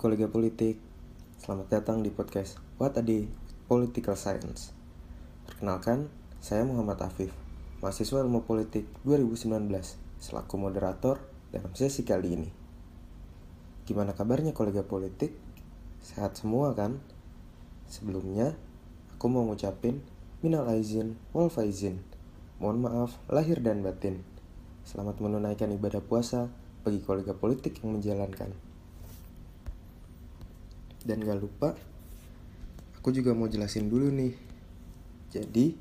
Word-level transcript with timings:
kolega 0.00 0.32
politik, 0.32 0.80
selamat 1.44 1.68
datang 1.68 2.00
di 2.00 2.08
podcast 2.08 2.56
What 2.80 2.96
a 2.96 3.04
Day 3.04 3.28
Political 3.68 4.16
Science. 4.16 4.72
Perkenalkan, 5.44 6.08
saya 6.40 6.64
Muhammad 6.64 7.04
Afif, 7.04 7.36
mahasiswa 7.84 8.24
ilmu 8.24 8.48
politik 8.48 8.88
2019, 9.04 9.60
selaku 10.16 10.56
moderator 10.56 11.20
dalam 11.52 11.76
sesi 11.76 12.00
kali 12.08 12.32
ini. 12.32 12.48
Gimana 13.84 14.16
kabarnya 14.16 14.56
kolega 14.56 14.80
politik? 14.80 15.36
Sehat 16.00 16.32
semua 16.32 16.72
kan? 16.72 16.96
Sebelumnya, 17.84 18.56
aku 19.12 19.28
mau 19.28 19.44
ngucapin 19.44 20.00
minal 20.40 20.64
aizin 20.72 21.20
wal 21.36 21.52
faizin. 21.52 22.00
Mohon 22.56 22.88
maaf 22.88 23.20
lahir 23.28 23.60
dan 23.60 23.84
batin. 23.84 24.24
Selamat 24.80 25.20
menunaikan 25.20 25.68
ibadah 25.68 26.00
puasa 26.00 26.48
bagi 26.88 27.04
kolega 27.04 27.36
politik 27.36 27.84
yang 27.84 28.00
menjalankan. 28.00 28.69
Dan 31.00 31.24
gak 31.24 31.40
lupa, 31.40 31.72
aku 33.00 33.08
juga 33.14 33.32
mau 33.32 33.48
jelasin 33.48 33.88
dulu 33.88 34.12
nih. 34.12 34.36
Jadi, 35.32 35.72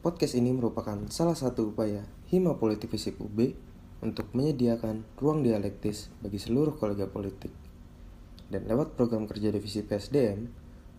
podcast 0.00 0.38
ini 0.38 0.54
merupakan 0.54 0.96
salah 1.12 1.36
satu 1.36 1.74
upaya 1.74 2.06
Hima 2.32 2.56
Politik 2.56 2.88
Fisik 2.94 3.20
UB 3.20 3.52
untuk 4.00 4.32
menyediakan 4.32 5.04
ruang 5.20 5.44
dialektis 5.44 6.08
bagi 6.24 6.40
seluruh 6.40 6.78
kolega 6.80 7.10
politik. 7.10 7.52
Dan 8.46 8.70
lewat 8.70 8.94
program 8.94 9.26
kerja 9.26 9.50
divisi 9.50 9.82
PSDM, 9.82 10.46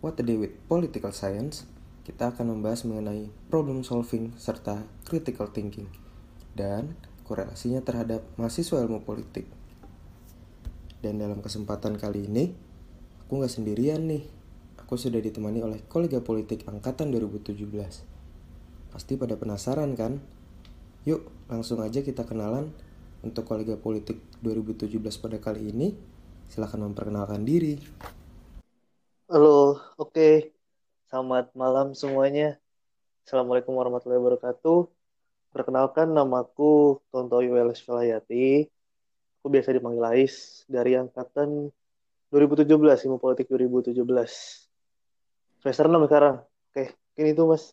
What 0.03 0.19
a 0.19 0.23
Day 0.27 0.37
with 0.37 0.53
Political 0.67 1.15
Science, 1.15 1.65
kita 2.03 2.35
akan 2.35 2.59
membahas 2.59 2.85
mengenai 2.85 3.31
problem 3.49 3.81
solving 3.81 4.35
serta 4.39 4.85
critical 5.03 5.51
thinking 5.51 5.91
dan 6.55 6.95
korelasinya 7.27 7.83
terhadap 7.83 8.23
mahasiswa 8.39 8.83
ilmu 8.83 9.03
politik. 9.03 9.47
Dan 11.03 11.19
dalam 11.19 11.43
kesempatan 11.43 11.99
kali 11.99 12.25
ini, 12.25 12.66
Aku 13.27 13.43
nggak 13.43 13.59
sendirian 13.59 14.07
nih. 14.07 14.23
Aku 14.79 14.95
sudah 14.95 15.19
ditemani 15.19 15.59
oleh 15.59 15.83
kolega 15.91 16.23
politik 16.23 16.63
angkatan 16.63 17.11
2017. 17.11 17.59
Pasti 18.87 19.19
pada 19.19 19.35
penasaran 19.35 19.99
kan? 19.99 20.23
Yuk, 21.03 21.27
langsung 21.51 21.83
aja 21.83 21.99
kita 21.99 22.23
kenalan. 22.23 22.71
Untuk 23.19 23.43
kolega 23.43 23.75
politik 23.75 24.23
2017 24.39 24.95
pada 25.19 25.43
kali 25.43 25.75
ini, 25.75 25.91
silahkan 26.47 26.79
memperkenalkan 26.79 27.43
diri. 27.43 27.75
Halo, 29.27 29.75
oke. 29.99 30.15
Okay. 30.15 30.35
Selamat 31.11 31.51
malam 31.51 31.91
semuanya. 31.99 32.55
Assalamualaikum 33.27 33.75
warahmatullahi 33.75 34.23
wabarakatuh. 34.23 34.87
Perkenalkan 35.51 36.15
namaku 36.15 37.03
Tonto 37.11 37.43
Yuelis 37.43 37.83
Velayati. 37.83 38.71
Aku 39.43 39.51
biasa 39.51 39.75
dipanggil 39.75 40.07
Ais 40.15 40.63
dari 40.71 40.95
angkatan 40.95 41.75
2017 42.31 43.07
ilmu 43.07 43.17
politik 43.17 43.47
2017 43.47 44.03
semester 45.63 45.85
6 45.87 46.07
sekarang. 46.07 46.35
Oke 46.71 46.95
ini 47.15 47.31
itu 47.31 47.43
mas. 47.47 47.71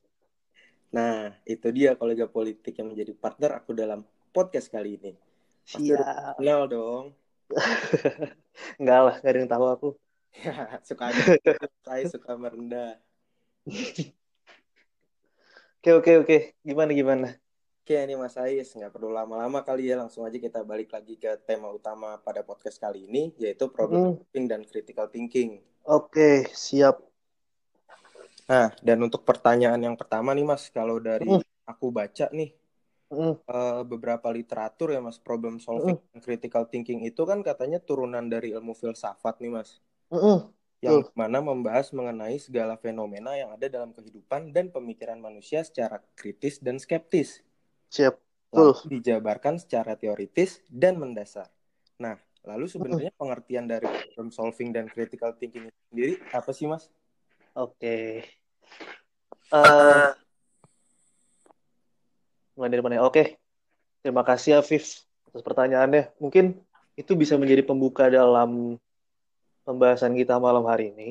Nah 0.95 1.35
itu 1.43 1.67
dia 1.75 1.99
kolega 1.99 2.31
politik 2.31 2.75
yang 2.79 2.95
menjadi 2.95 3.13
partner 3.19 3.59
aku 3.59 3.75
dalam 3.75 4.07
podcast 4.31 4.71
kali 4.71 4.97
ini. 4.99 5.13
Pasti 5.65 5.91
siap. 5.91 6.39
kenal 6.39 6.71
dong. 6.71 7.05
Enggak 8.81 9.01
lah 9.03 9.15
gak 9.21 9.31
ada 9.31 9.39
yang 9.43 9.51
tahu 9.51 9.67
aku. 9.69 9.89
Ya 10.39 10.55
suka 10.89 11.11
aja. 11.11 11.39
Saya 11.83 12.05
suka 12.11 12.35
merendah. 12.39 12.99
Oke 15.85 15.93
oke 16.01 16.13
oke. 16.25 16.37
Gimana 16.65 16.97
gimana 16.97 17.44
Oke 17.85 18.01
ini 18.01 18.17
Mas 18.17 18.33
Ais, 18.41 18.73
nggak 18.73 18.97
perlu 18.97 19.13
lama-lama 19.13 19.61
kali 19.61 19.93
ya, 19.93 20.01
langsung 20.01 20.25
aja 20.25 20.41
kita 20.41 20.65
balik 20.65 20.97
lagi 20.97 21.21
ke 21.21 21.37
tema 21.45 21.69
utama 21.69 22.17
pada 22.17 22.41
podcast 22.41 22.81
kali 22.81 23.05
ini, 23.05 23.37
yaitu 23.37 23.69
problem 23.69 24.25
hmm. 24.25 24.49
dan 24.49 24.65
critical 24.65 25.05
thinking. 25.13 25.61
Oke, 25.85 26.49
siap. 26.57 27.05
Nah, 28.49 28.73
dan 28.81 29.05
untuk 29.05 29.21
pertanyaan 29.29 29.77
yang 29.77 30.01
pertama 30.01 30.33
nih 30.33 30.49
Mas, 30.49 30.73
kalau 30.73 30.97
dari 30.97 31.29
hmm. 31.29 31.45
aku 31.69 31.93
baca 31.93 32.33
nih, 32.33 32.57
uh, 33.13 33.85
beberapa 33.85 34.33
literatur 34.33 34.97
ya 34.97 35.05
Mas, 35.05 35.21
problem 35.21 35.61
solving 35.61 36.01
dan 36.01 36.25
critical 36.25 36.65
thinking 36.65 37.05
itu 37.05 37.21
kan 37.29 37.45
katanya 37.45 37.85
turunan 37.85 38.25
dari 38.33 38.57
ilmu 38.57 38.73
filsafat 38.73 39.45
nih 39.45 39.61
Mas. 39.61 39.85
Hmm. 40.09 40.49
Yang 40.81 41.13
mana 41.13 41.45
membahas 41.45 41.93
mengenai 41.93 42.41
segala 42.41 42.81
fenomena 42.81 43.37
yang 43.37 43.53
ada 43.53 43.69
dalam 43.69 43.93
kehidupan 43.93 44.57
dan 44.57 44.73
pemikiran 44.73 45.21
manusia 45.21 45.61
secara 45.61 46.01
kritis 46.17 46.65
dan 46.65 46.81
skeptis. 46.81 47.45
Siap. 47.95 48.15
Lalu 48.51 48.99
dijabarkan 48.99 49.63
secara 49.63 49.95
teoritis 49.95 50.59
dan 50.67 50.99
mendasar. 50.99 51.47
Nah, 52.03 52.19
lalu 52.43 52.67
sebenarnya 52.67 53.15
pengertian 53.15 53.71
dari 53.71 53.87
problem 53.87 54.35
solving 54.35 54.75
dan 54.75 54.91
critical 54.91 55.31
thinking 55.39 55.71
itu 55.71 55.81
sendiri 55.91 56.15
apa 56.35 56.51
sih, 56.51 56.67
Mas? 56.67 56.91
Oke. 57.55 57.79
Okay. 57.79 58.11
Uh, 59.55 60.11
mulai 62.59 62.71
dari 62.75 62.83
mana? 62.83 63.07
Oke. 63.07 63.15
Okay. 63.15 63.27
Terima 64.03 64.27
kasih 64.27 64.59
Afif 64.59 65.07
atas 65.31 65.43
pertanyaannya. 65.47 66.19
Mungkin 66.19 66.59
itu 66.99 67.15
bisa 67.15 67.39
menjadi 67.39 67.63
pembuka 67.63 68.11
dalam 68.11 68.75
pembahasan 69.63 70.19
kita 70.19 70.39
malam 70.43 70.67
hari 70.67 70.91
ini. 70.91 71.09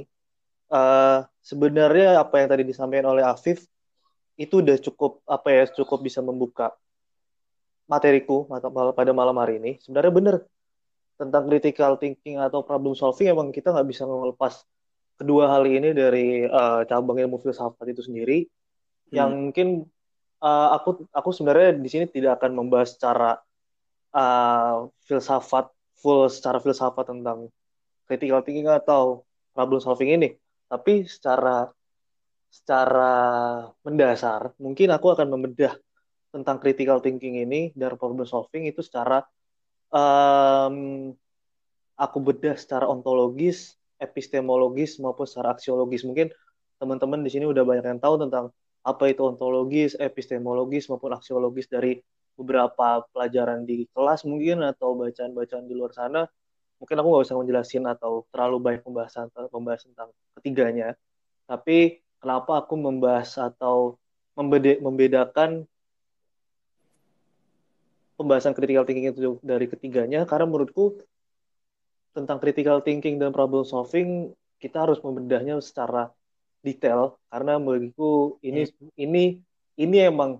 Uh, 0.67 1.23
sebenarnya 1.39 2.19
apa 2.19 2.43
yang 2.43 2.47
tadi 2.51 2.63
disampaikan 2.67 3.07
oleh 3.15 3.23
Afif 3.23 3.67
itu 4.39 4.65
udah 4.65 4.77
cukup 4.81 5.21
apa 5.29 5.47
ya 5.53 5.63
cukup 5.69 6.01
bisa 6.01 6.19
membuka 6.25 6.73
materiku 7.85 8.47
pada 8.95 9.11
malam 9.13 9.35
hari 9.37 9.59
ini. 9.61 9.71
Sebenarnya 9.83 10.13
benar 10.13 10.35
tentang 11.19 11.45
critical 11.45 12.01
thinking 12.01 12.41
atau 12.41 12.65
problem 12.65 12.97
solving 12.97 13.29
emang 13.29 13.53
kita 13.53 13.69
nggak 13.69 13.87
bisa 13.87 14.03
melepas 14.09 14.65
kedua 15.19 15.53
hal 15.53 15.63
ini 15.69 15.93
dari 15.93 16.49
uh, 16.49 16.81
cabang 16.89 17.21
ilmu 17.21 17.37
filsafat 17.39 17.85
itu 17.93 18.01
sendiri. 18.05 18.49
Hmm. 19.13 19.19
yang 19.19 19.31
mungkin 19.49 19.85
uh, 20.41 20.67
aku 20.73 21.05
aku 21.13 21.29
sebenarnya 21.29 21.77
di 21.77 21.89
sini 21.91 22.05
tidak 22.09 22.41
akan 22.41 22.57
membahas 22.57 22.97
secara 22.97 23.37
uh, 24.09 24.89
filsafat 25.05 25.69
full 26.01 26.25
secara 26.33 26.57
filsafat 26.57 27.13
tentang 27.13 27.53
critical 28.09 28.41
thinking 28.41 28.65
atau 28.65 29.21
problem 29.53 29.77
solving 29.77 30.17
ini. 30.17 30.29
Tapi 30.65 31.05
secara 31.05 31.69
secara 32.53 33.13
mendasar, 33.81 34.53
mungkin 34.61 34.93
aku 34.93 35.09
akan 35.17 35.25
membedah 35.33 35.73
tentang 36.29 36.61
critical 36.61 37.01
thinking 37.01 37.41
ini 37.41 37.73
dan 37.73 37.97
problem 37.97 38.29
solving 38.29 38.69
itu 38.69 38.85
secara 38.85 39.25
um, 39.89 41.09
aku 41.97 42.17
bedah 42.21 42.53
secara 42.53 42.85
ontologis, 42.85 43.73
epistemologis 43.97 45.01
maupun 45.01 45.25
secara 45.25 45.57
aksiologis. 45.57 46.05
Mungkin 46.05 46.29
teman-teman 46.77 47.25
di 47.25 47.33
sini 47.33 47.49
udah 47.49 47.65
banyak 47.65 47.85
yang 47.85 48.01
tahu 48.01 48.21
tentang 48.21 48.53
apa 48.85 49.03
itu 49.09 49.25
ontologis, 49.25 49.97
epistemologis 49.97 50.93
maupun 50.93 51.17
aksiologis 51.17 51.65
dari 51.65 51.97
beberapa 52.33 53.05
pelajaran 53.13 53.65
di 53.65 53.85
kelas 53.93 54.25
mungkin 54.25 54.65
atau 54.65 54.93
bacaan-bacaan 54.97 55.65
di 55.65 55.73
luar 55.73 55.93
sana. 55.93 56.21
Mungkin 56.81 56.95
aku 56.99 57.07
nggak 57.13 57.25
usah 57.29 57.37
menjelasin 57.39 57.85
atau 57.89 58.27
terlalu 58.29 58.57
banyak 58.59 58.81
pembahasan 58.85 59.29
pembahasan 59.49 59.93
tentang 59.95 60.11
ketiganya. 60.35 60.97
Tapi 61.47 62.03
kenapa 62.23 62.63
aku 62.63 62.79
membahas 62.79 63.35
atau 63.35 63.99
membeda 64.39 64.79
membedakan 64.79 65.67
pembahasan 68.15 68.55
critical 68.55 68.87
thinking 68.87 69.11
itu 69.11 69.37
dari 69.43 69.67
ketiganya. 69.67 70.23
Karena 70.23 70.47
menurutku 70.47 71.03
tentang 72.15 72.39
critical 72.39 72.79
thinking 72.79 73.19
dan 73.19 73.35
problem 73.35 73.67
solving 73.67 74.31
kita 74.63 74.87
harus 74.87 75.03
membedahnya 75.03 75.59
secara 75.59 76.07
detail. 76.63 77.19
Karena 77.27 77.59
bagiku 77.59 78.39
ini 78.39 78.63
hmm. 78.63 78.95
ini 78.95 79.23
ini 79.75 79.97
emang 79.99 80.39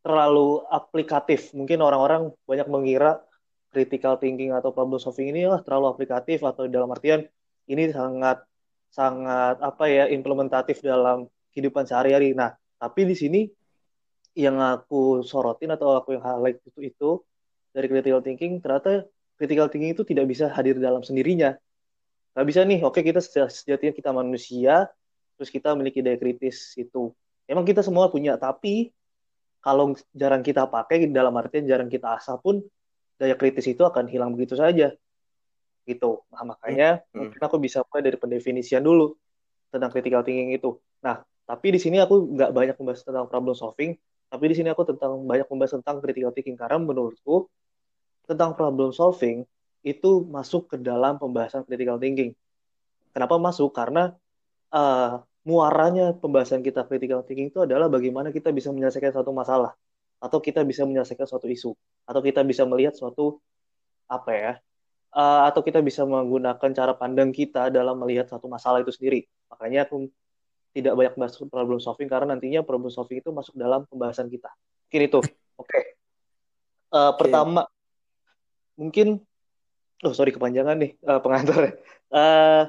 terlalu 0.00 0.64
aplikatif. 0.72 1.52
Mungkin 1.52 1.78
orang-orang 1.84 2.32
banyak 2.48 2.66
mengira 2.72 3.20
critical 3.68 4.16
thinking 4.16 4.56
atau 4.56 4.72
problem 4.72 4.96
solving 4.96 5.32
ini 5.32 5.44
lah 5.48 5.60
terlalu 5.60 5.92
aplikatif 5.92 6.40
atau 6.44 6.64
dalam 6.68 6.88
artian 6.92 7.28
ini 7.68 7.88
sangat 7.92 8.42
sangat 8.92 9.56
apa 9.64 9.88
ya 9.88 10.04
implementatif 10.12 10.84
dalam 10.84 11.24
kehidupan 11.56 11.88
sehari-hari. 11.88 12.36
Nah, 12.36 12.52
tapi 12.76 13.08
di 13.08 13.16
sini 13.16 13.40
yang 14.36 14.60
aku 14.60 15.24
sorotin 15.24 15.72
atau 15.72 15.96
aku 15.96 16.16
yang 16.16 16.24
highlight 16.24 16.60
itu 16.64 16.80
itu 16.84 17.10
dari 17.72 17.88
critical 17.88 18.20
thinking 18.20 18.60
ternyata 18.60 19.08
critical 19.40 19.68
thinking 19.72 19.96
itu 19.96 20.04
tidak 20.04 20.28
bisa 20.28 20.52
hadir 20.52 20.76
dalam 20.76 21.00
sendirinya. 21.00 21.56
Gak 22.32 22.46
bisa 22.48 22.64
nih, 22.64 22.80
oke 22.80 23.00
kita 23.04 23.20
sejatinya 23.20 23.92
kita 23.92 24.08
manusia, 24.08 24.88
terus 25.36 25.52
kita 25.52 25.76
memiliki 25.76 26.00
daya 26.00 26.16
kritis 26.16 26.72
itu. 26.80 27.12
Emang 27.44 27.68
kita 27.68 27.84
semua 27.84 28.08
punya, 28.08 28.40
tapi 28.40 28.88
kalau 29.60 29.92
jarang 30.16 30.40
kita 30.40 30.64
pakai 30.64 31.12
dalam 31.12 31.32
artian 31.36 31.68
jarang 31.68 31.92
kita 31.92 32.16
asah 32.16 32.40
pun 32.40 32.64
daya 33.20 33.36
kritis 33.36 33.68
itu 33.68 33.84
akan 33.84 34.08
hilang 34.08 34.32
begitu 34.32 34.56
saja 34.56 34.96
gitu. 35.84 36.22
Nah, 36.30 36.42
makanya 36.54 37.02
hmm. 37.10 37.18
mungkin 37.18 37.40
aku 37.42 37.56
bisa 37.58 37.82
mulai 37.86 38.02
dari 38.06 38.18
pendefinisian 38.18 38.82
dulu 38.82 39.14
tentang 39.72 39.90
critical 39.90 40.22
thinking 40.22 40.54
itu. 40.54 40.78
Nah, 41.02 41.24
tapi 41.48 41.74
di 41.74 41.80
sini 41.82 41.98
aku 41.98 42.34
nggak 42.38 42.50
banyak 42.54 42.76
membahas 42.78 43.02
tentang 43.02 43.26
problem 43.26 43.54
solving, 43.56 43.98
tapi 44.30 44.44
di 44.50 44.54
sini 44.54 44.70
aku 44.70 44.86
tentang 44.86 45.18
banyak 45.26 45.46
membahas 45.50 45.80
tentang 45.80 45.98
critical 45.98 46.30
thinking 46.30 46.54
karena 46.54 46.78
menurutku 46.78 47.50
tentang 48.24 48.54
problem 48.54 48.94
solving 48.94 49.42
itu 49.82 50.22
masuk 50.30 50.70
ke 50.70 50.76
dalam 50.78 51.18
pembahasan 51.18 51.66
critical 51.66 51.98
thinking. 51.98 52.32
Kenapa 53.10 53.36
masuk? 53.36 53.74
Karena 53.74 54.14
uh, 54.70 55.20
muaranya 55.42 56.14
pembahasan 56.14 56.62
kita 56.62 56.86
critical 56.86 57.26
thinking 57.26 57.50
itu 57.50 57.66
adalah 57.66 57.90
bagaimana 57.90 58.30
kita 58.30 58.54
bisa 58.54 58.70
menyelesaikan 58.70 59.10
suatu 59.10 59.34
masalah 59.34 59.74
atau 60.22 60.38
kita 60.38 60.62
bisa 60.62 60.86
menyelesaikan 60.86 61.26
suatu 61.26 61.50
isu 61.50 61.74
atau 62.06 62.20
kita 62.22 62.46
bisa 62.46 62.62
melihat 62.62 62.94
suatu 62.94 63.42
apa 64.06 64.30
ya 64.30 64.52
uh, 65.14 65.48
atau 65.48 65.60
kita 65.60 65.78
bisa 65.84 66.02
menggunakan 66.02 66.70
cara 66.74 66.92
pandang 66.96 67.30
kita 67.30 67.68
dalam 67.68 68.00
melihat 68.00 68.28
satu 68.28 68.48
masalah 68.48 68.80
itu 68.82 68.92
sendiri 68.92 69.28
makanya 69.48 69.88
aku 69.88 70.08
tidak 70.72 70.96
banyak 70.96 71.14
bahas 71.20 71.36
problem 71.36 71.78
solving 71.78 72.08
karena 72.08 72.32
nantinya 72.36 72.64
problem 72.64 72.88
solving 72.88 73.20
itu 73.20 73.30
masuk 73.30 73.54
dalam 73.56 73.84
pembahasan 73.88 74.32
kita 74.32 74.48
mungkin 74.88 75.02
itu 75.08 75.18
oke 75.20 75.68
okay. 75.68 75.82
uh, 76.92 77.12
okay. 77.12 77.18
pertama 77.20 77.68
mungkin 78.74 79.20
oh 80.02 80.14
sorry 80.16 80.32
kepanjangan 80.32 80.76
nih 80.80 80.96
uh, 81.04 81.20
pengantar 81.20 81.76
uh, 82.10 82.66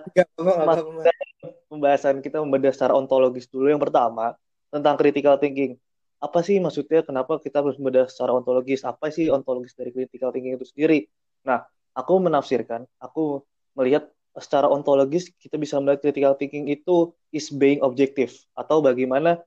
pembahasan 1.73 2.21
kita 2.21 2.37
membedah 2.37 2.69
secara 2.69 2.93
ontologis 2.93 3.49
dulu. 3.49 3.73
Yang 3.73 3.89
pertama, 3.89 4.37
tentang 4.69 4.95
critical 5.01 5.41
thinking. 5.41 5.81
Apa 6.21 6.39
sih 6.45 6.61
maksudnya 6.61 7.03
kenapa 7.03 7.41
kita 7.41 7.59
harus 7.65 7.75
membedah 7.81 8.07
secara 8.07 8.37
ontologis? 8.37 8.85
Apa 8.85 9.09
sih 9.09 9.27
ontologis 9.33 9.73
dari 9.73 9.89
critical 9.89 10.29
thinking 10.29 10.55
itu 10.55 10.69
sendiri? 10.69 11.09
Nah, 11.43 11.65
aku 11.93 12.13
menafsirkan, 12.21 12.85
aku 12.97 13.41
melihat 13.77 14.09
secara 14.37 14.65
ontologis 14.65 15.29
kita 15.37 15.61
bisa 15.61 15.77
melihat 15.77 16.01
critical 16.01 16.33
thinking 16.33 16.65
itu 16.65 17.13
is 17.29 17.53
being 17.53 17.81
objective 17.85 18.33
atau 18.57 18.81
bagaimana 18.81 19.37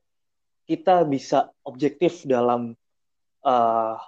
kita 0.66 1.02
bisa 1.02 1.50
objektif 1.66 2.22
dalam 2.22 2.78
uh, 3.42 3.98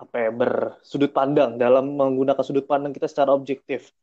apa 0.00 0.16
ya 0.16 0.30
bersudut 0.34 1.14
pandang 1.14 1.54
dalam 1.54 1.94
menggunakan 1.94 2.42
sudut 2.42 2.66
pandang 2.66 2.90
kita 2.90 3.06
secara 3.06 3.30
objektif 3.30 3.94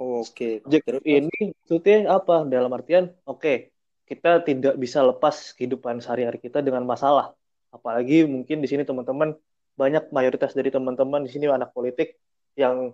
Oke. 0.00 0.64
Okay. 0.64 0.96
ini 1.04 1.52
maksudnya 1.60 2.08
apa? 2.08 2.48
Dalam 2.48 2.72
artian, 2.72 3.12
oke, 3.28 3.36
okay, 3.36 3.56
kita 4.08 4.40
tidak 4.40 4.80
bisa 4.80 5.04
lepas 5.04 5.52
kehidupan 5.52 6.00
sehari-hari 6.00 6.40
kita 6.40 6.64
dengan 6.64 6.88
masalah. 6.88 7.36
Apalagi 7.68 8.24
mungkin 8.24 8.64
di 8.64 8.68
sini 8.72 8.88
teman-teman 8.88 9.36
banyak 9.80 10.12
mayoritas 10.12 10.52
dari 10.52 10.68
teman-teman 10.68 11.24
di 11.24 11.32
sini 11.32 11.48
anak 11.48 11.72
politik 11.72 12.20
yang 12.52 12.92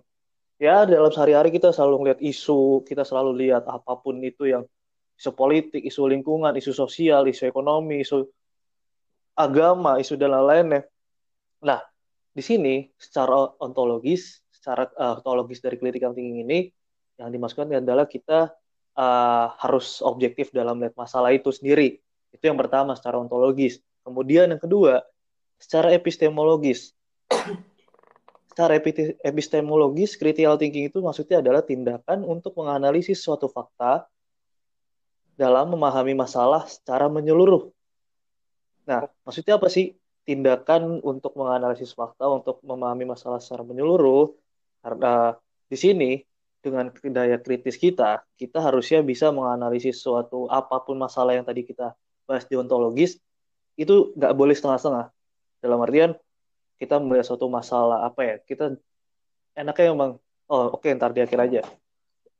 ya 0.55 0.87
dalam 0.87 1.11
sehari-hari 1.11 1.51
kita 1.51 1.75
selalu 1.75 2.07
melihat 2.07 2.19
isu, 2.23 2.87
kita 2.87 3.03
selalu 3.03 3.43
lihat 3.43 3.67
apa 3.67 3.99
pun 3.99 4.23
itu 4.23 4.47
yang 4.47 4.63
isu 5.19 5.35
politik, 5.35 5.83
isu 5.83 6.07
lingkungan, 6.07 6.55
isu 6.55 6.71
sosial, 6.71 7.27
isu 7.27 7.51
ekonomi, 7.51 8.07
isu 8.07 8.23
agama, 9.35 9.99
isu 9.99 10.15
dan 10.15 10.31
lain-lainnya. 10.33 10.87
Nah, 11.67 11.83
di 12.31 12.39
sini 12.45 12.87
secara 12.95 13.53
ontologis, 13.59 14.45
secara 14.53 14.87
uh, 14.95 15.19
ontologis 15.19 15.59
dari 15.59 15.75
critical 15.75 16.13
thinking 16.15 16.45
ini 16.47 16.59
yang 17.17 17.33
dimaksudkan 17.33 17.81
adalah 17.81 18.05
kita 18.05 18.53
uh, 18.93 19.47
harus 19.57 20.05
objektif 20.05 20.53
dalam 20.53 20.77
melihat 20.77 20.95
masalah 20.97 21.33
itu 21.33 21.49
sendiri. 21.49 21.97
Itu 22.29 22.49
yang 22.49 22.57
pertama 22.57 22.93
secara 22.93 23.17
ontologis. 23.17 23.81
Kemudian 24.05 24.53
yang 24.53 24.61
kedua, 24.61 25.01
secara 25.61 25.93
epistemologis. 25.93 26.93
secara 28.57 28.73
epistemologis, 29.21 30.17
critical 30.17 30.57
thinking 30.57 30.89
itu 30.89 30.97
maksudnya 30.97 31.45
adalah 31.45 31.61
tindakan 31.61 32.25
untuk 32.25 32.57
menganalisis 32.57 33.21
suatu 33.21 33.45
fakta 33.45 34.09
dalam 35.37 35.69
memahami 35.77 36.17
masalah 36.17 36.65
secara 36.65 37.05
menyeluruh. 37.05 37.69
Nah, 38.89 39.05
maksudnya 39.21 39.61
apa 39.61 39.69
sih? 39.69 39.93
Tindakan 40.25 41.05
untuk 41.05 41.37
menganalisis 41.37 41.93
fakta, 41.93 42.25
untuk 42.27 42.57
memahami 42.65 43.05
masalah 43.05 43.37
secara 43.37 43.61
menyeluruh. 43.61 44.33
Karena 44.81 45.37
di 45.69 45.77
sini 45.77 46.11
dengan 46.57 46.89
daya 46.89 47.37
kritis 47.37 47.77
kita, 47.77 48.25
kita 48.41 48.57
harusnya 48.57 49.05
bisa 49.05 49.29
menganalisis 49.29 50.01
suatu 50.01 50.49
apa 50.49 50.81
pun 50.81 50.97
masalah 50.97 51.37
yang 51.37 51.45
tadi 51.45 51.61
kita 51.61 51.93
bahas 52.25 52.43
deontologis, 52.49 53.21
itu 53.77 54.17
nggak 54.17 54.33
boleh 54.33 54.57
setengah-setengah. 54.57 55.13
Dalam 55.67 55.83
artian, 55.83 56.15
kita 56.79 57.03
melihat 57.03 57.27
suatu 57.27 57.51
masalah 57.51 58.07
apa 58.07 58.21
ya, 58.23 58.35
kita 58.39 58.79
enaknya 59.59 59.91
emang, 59.91 60.11
oh 60.47 60.71
oke 60.71 60.87
okay, 60.87 60.95
ntar 60.95 61.11
di 61.11 61.19
akhir 61.19 61.39
aja. 61.43 61.61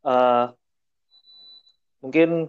Uh, 0.08 0.56
mungkin 2.00 2.48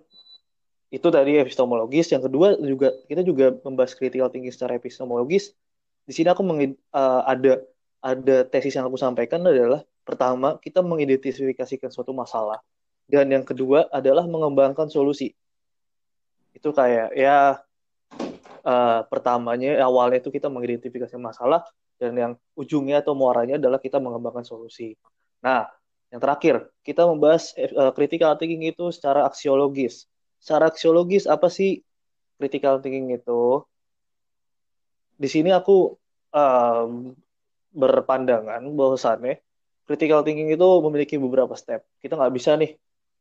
itu 0.95 1.09
tadi 1.11 1.43
epistemologis. 1.43 2.15
Yang 2.15 2.31
kedua 2.31 2.55
juga 2.63 2.95
kita 3.11 3.27
juga 3.27 3.59
membahas 3.67 3.99
critical 3.99 4.31
thinking 4.31 4.55
secara 4.55 4.79
epistemologis. 4.79 5.51
Di 6.07 6.15
sini 6.15 6.31
aku 6.31 6.47
uh, 6.47 7.23
ada 7.27 7.67
ada 7.99 8.37
tesis 8.47 8.79
yang 8.79 8.87
aku 8.87 8.95
sampaikan 8.95 9.43
adalah 9.43 9.83
Pertama, 10.09 10.57
kita 10.57 10.81
mengidentifikasikan 10.81 11.93
suatu 11.93 12.17
masalah. 12.17 12.65
Dan 13.05 13.29
yang 13.29 13.45
kedua 13.45 13.93
adalah 13.93 14.25
mengembangkan 14.25 14.89
solusi. 14.89 15.37
Itu 16.57 16.73
kayak 16.73 17.13
ya 17.13 17.61
uh, 18.69 19.01
pertamanya 19.09 19.81
awalnya 19.81 20.21
itu 20.21 20.29
kita 20.29 20.53
mengidentifikasi 20.53 21.17
masalah 21.17 21.65
dan 21.97 22.13
yang 22.15 22.33
ujungnya 22.55 23.01
atau 23.01 23.17
muaranya 23.17 23.57
adalah 23.57 23.81
kita 23.81 23.97
mengembangkan 23.99 24.45
solusi. 24.45 24.95
Nah, 25.43 25.67
yang 26.13 26.21
terakhir, 26.23 26.69
kita 26.85 27.09
membahas 27.09 27.57
uh, 27.57 27.93
critical 27.97 28.37
thinking 28.37 28.69
itu 28.69 28.93
secara 28.93 29.25
aksiologis. 29.25 30.07
Secara 30.39 30.71
aksiologis 30.71 31.27
apa 31.27 31.51
sih 31.51 31.83
critical 32.39 32.79
thinking 32.79 33.11
itu? 33.17 33.67
Di 35.19 35.27
sini 35.27 35.51
aku 35.51 35.99
um, 36.31 37.13
berpandangan 37.75 38.63
bahwasannya 38.73 39.43
critical 39.85 40.23
thinking 40.23 40.55
itu 40.55 40.69
memiliki 40.87 41.19
beberapa 41.19 41.59
step. 41.59 41.83
Kita 41.99 42.15
nggak 42.15 42.33
bisa 42.33 42.55
nih 42.55 42.79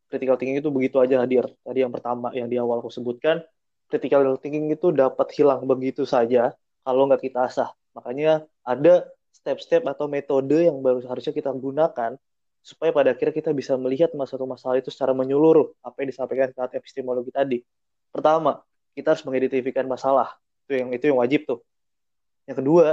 critical 0.08 0.38
thinking 0.38 0.62
itu 0.62 0.70
begitu 0.70 1.02
aja 1.02 1.26
hadir. 1.26 1.50
Tadi 1.66 1.80
yang 1.82 1.92
pertama 1.92 2.30
yang 2.38 2.46
di 2.48 2.62
awal 2.62 2.80
aku 2.80 2.94
sebutkan, 2.94 3.42
critical 3.88 4.36
thinking 4.40 4.72
itu 4.72 4.92
dapat 4.92 5.32
hilang 5.36 5.64
begitu 5.64 6.04
saja 6.04 6.56
kalau 6.84 7.08
nggak 7.08 7.24
kita 7.28 7.48
asah. 7.48 7.72
Makanya 7.96 8.46
ada 8.64 9.08
step-step 9.32 9.88
atau 9.88 10.12
metode 10.12 10.68
yang 10.68 10.80
baru 10.84 11.04
harusnya 11.08 11.34
kita 11.34 11.52
gunakan 11.52 12.16
supaya 12.62 12.92
pada 12.92 13.16
akhirnya 13.16 13.32
kita 13.32 13.52
bisa 13.56 13.80
melihat 13.80 14.12
masalah 14.12 14.44
masalah 14.44 14.76
itu 14.76 14.92
secara 14.92 15.16
menyeluruh 15.16 15.72
apa 15.80 16.04
yang 16.04 16.10
disampaikan 16.12 16.52
saat 16.52 16.76
epistemologi 16.76 17.32
tadi. 17.32 17.58
Pertama, 18.12 18.60
kita 18.92 19.16
harus 19.16 19.24
mengidentifikasi 19.24 19.88
masalah. 19.88 20.36
Itu 20.68 20.76
yang 20.76 20.90
itu 20.92 21.08
yang 21.08 21.18
wajib 21.24 21.48
tuh. 21.48 21.60
Yang 22.44 22.58
kedua, 22.64 22.86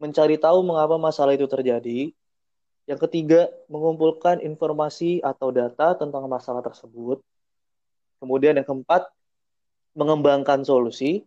mencari 0.00 0.40
tahu 0.40 0.64
mengapa 0.64 0.96
masalah 0.96 1.36
itu 1.36 1.44
terjadi 1.44 2.12
yang 2.88 2.96
ketiga, 3.04 3.52
mengumpulkan 3.68 4.40
informasi 4.40 5.20
atau 5.20 5.52
data 5.52 5.92
tentang 5.92 6.24
masalah 6.24 6.64
tersebut. 6.64 7.20
Kemudian 8.16 8.56
yang 8.56 8.64
keempat, 8.64 9.12
mengembangkan 9.94 10.64
solusi. 10.64 11.24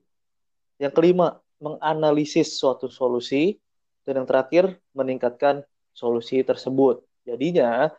Yang 0.81 0.93
kelima, 0.97 1.39
menganalisis 1.61 2.57
suatu 2.57 2.89
solusi. 2.89 3.57
Dan 4.01 4.23
yang 4.23 4.27
terakhir, 4.27 4.77
meningkatkan 4.97 5.61
solusi 5.93 6.41
tersebut. 6.41 7.05
Jadinya, 7.23 7.93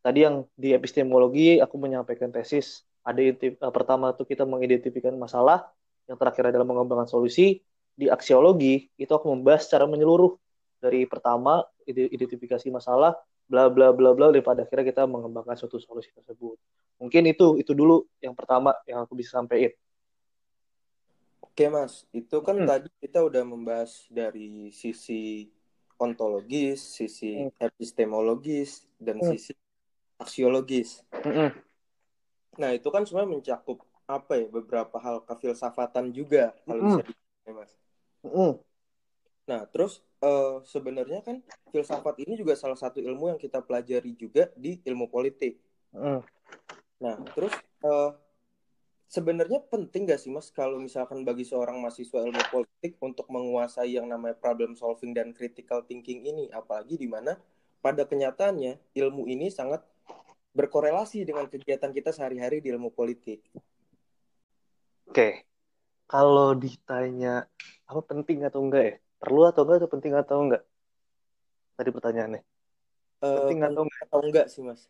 tadi 0.00 0.24
yang 0.24 0.48
di 0.56 0.72
epistemologi 0.72 1.60
aku 1.60 1.76
menyampaikan 1.76 2.32
tesis, 2.32 2.88
ada 3.04 3.20
uh, 3.20 3.72
pertama 3.74 4.16
itu 4.16 4.24
kita 4.24 4.48
mengidentifikasi 4.48 5.14
masalah, 5.18 5.68
yang 6.08 6.16
terakhir 6.16 6.50
adalah 6.50 6.66
mengembangkan 6.66 7.06
solusi. 7.06 7.60
Di 7.92 8.08
aksiologi, 8.08 8.88
itu 8.96 9.12
aku 9.12 9.28
membahas 9.28 9.68
secara 9.68 9.84
menyeluruh 9.84 10.32
dari 10.80 11.04
pertama 11.04 11.60
identifikasi 11.86 12.66
masalah 12.72 13.14
bla 13.46 13.68
bla 13.68 13.92
bla 13.92 14.16
bla 14.16 14.32
daripada 14.32 14.64
akhirnya 14.64 14.88
kita 14.90 15.02
mengembangkan 15.04 15.54
suatu 15.60 15.76
solusi 15.76 16.08
tersebut. 16.16 16.56
Mungkin 16.96 17.22
itu 17.28 17.60
itu 17.60 17.76
dulu 17.76 18.08
yang 18.24 18.32
pertama 18.32 18.72
yang 18.88 19.04
aku 19.04 19.12
bisa 19.12 19.36
sampaikan. 19.36 19.76
Oke 21.52 21.68
mas, 21.68 22.08
itu 22.16 22.40
kan 22.40 22.56
hmm. 22.56 22.64
tadi 22.64 22.88
kita 22.96 23.20
udah 23.20 23.44
membahas 23.44 24.08
dari 24.08 24.72
sisi 24.72 25.52
ontologis, 26.00 26.80
sisi 26.80 27.44
hmm. 27.44 27.60
epistemologis, 27.60 28.88
dan 28.96 29.20
hmm. 29.20 29.36
sisi 29.36 29.52
aksiologis. 30.16 31.04
Hmm. 31.12 31.52
Nah 32.56 32.72
itu 32.72 32.88
kan 32.88 33.04
sebenarnya 33.04 33.36
mencakup 33.36 33.84
apa 34.08 34.40
ya 34.40 34.48
beberapa 34.48 34.96
hal 34.96 35.28
kefilsafatan 35.28 36.16
juga 36.16 36.56
kalau 36.64 36.80
hmm. 36.80 36.88
bisa 36.88 37.02
di 37.04 37.52
mas. 37.52 37.72
Hmm. 38.24 38.56
Nah 39.44 39.68
terus 39.68 40.00
uh, 40.24 40.64
sebenarnya 40.64 41.20
kan 41.20 41.44
filsafat 41.68 42.16
ini 42.22 42.38
juga 42.38 42.56
salah 42.56 42.80
satu 42.80 43.02
ilmu 43.02 43.34
yang 43.34 43.40
kita 43.40 43.60
pelajari 43.60 44.16
juga 44.16 44.48
di 44.56 44.80
ilmu 44.88 45.10
politik. 45.10 45.58
Mm. 45.92 46.22
Nah, 47.02 47.16
terus 47.34 47.52
uh, 47.82 48.14
sebenarnya 49.12 49.60
penting 49.68 50.08
gak 50.08 50.24
sih 50.24 50.32
mas 50.32 50.48
kalau 50.48 50.80
misalkan 50.80 51.20
bagi 51.20 51.44
seorang 51.44 51.76
mahasiswa 51.84 52.24
ilmu 52.24 52.42
politik 52.48 52.96
untuk 53.04 53.28
menguasai 53.28 53.92
yang 53.92 54.08
namanya 54.08 54.32
problem 54.32 54.72
solving 54.72 55.12
dan 55.12 55.36
critical 55.36 55.84
thinking 55.84 56.24
ini, 56.24 56.48
apalagi 56.48 56.96
di 56.96 57.04
mana 57.04 57.36
pada 57.84 58.08
kenyataannya 58.08 58.80
ilmu 58.96 59.28
ini 59.28 59.52
sangat 59.52 59.84
berkorelasi 60.56 61.28
dengan 61.28 61.44
kegiatan 61.44 61.92
kita 61.92 62.08
sehari-hari 62.08 62.64
di 62.64 62.72
ilmu 62.72 62.88
politik. 62.88 63.44
Oke, 65.04 65.44
kalau 66.08 66.56
ditanya 66.56 67.44
apa 67.84 68.00
penting 68.08 68.48
atau 68.48 68.64
enggak 68.64 68.84
ya? 68.88 68.96
perlu 69.20 69.44
atau 69.44 69.62
enggak 69.68 69.76
atau 69.84 69.90
penting 69.92 70.12
atau 70.16 70.36
enggak 70.40 70.62
tadi 71.76 71.90
pertanyaannya? 71.92 72.40
Uh, 73.20 73.44
penting 73.44 73.60
atau 73.60 73.82
enggak? 73.84 74.00
atau 74.08 74.18
enggak 74.24 74.46
sih 74.48 74.64
mas? 74.64 74.88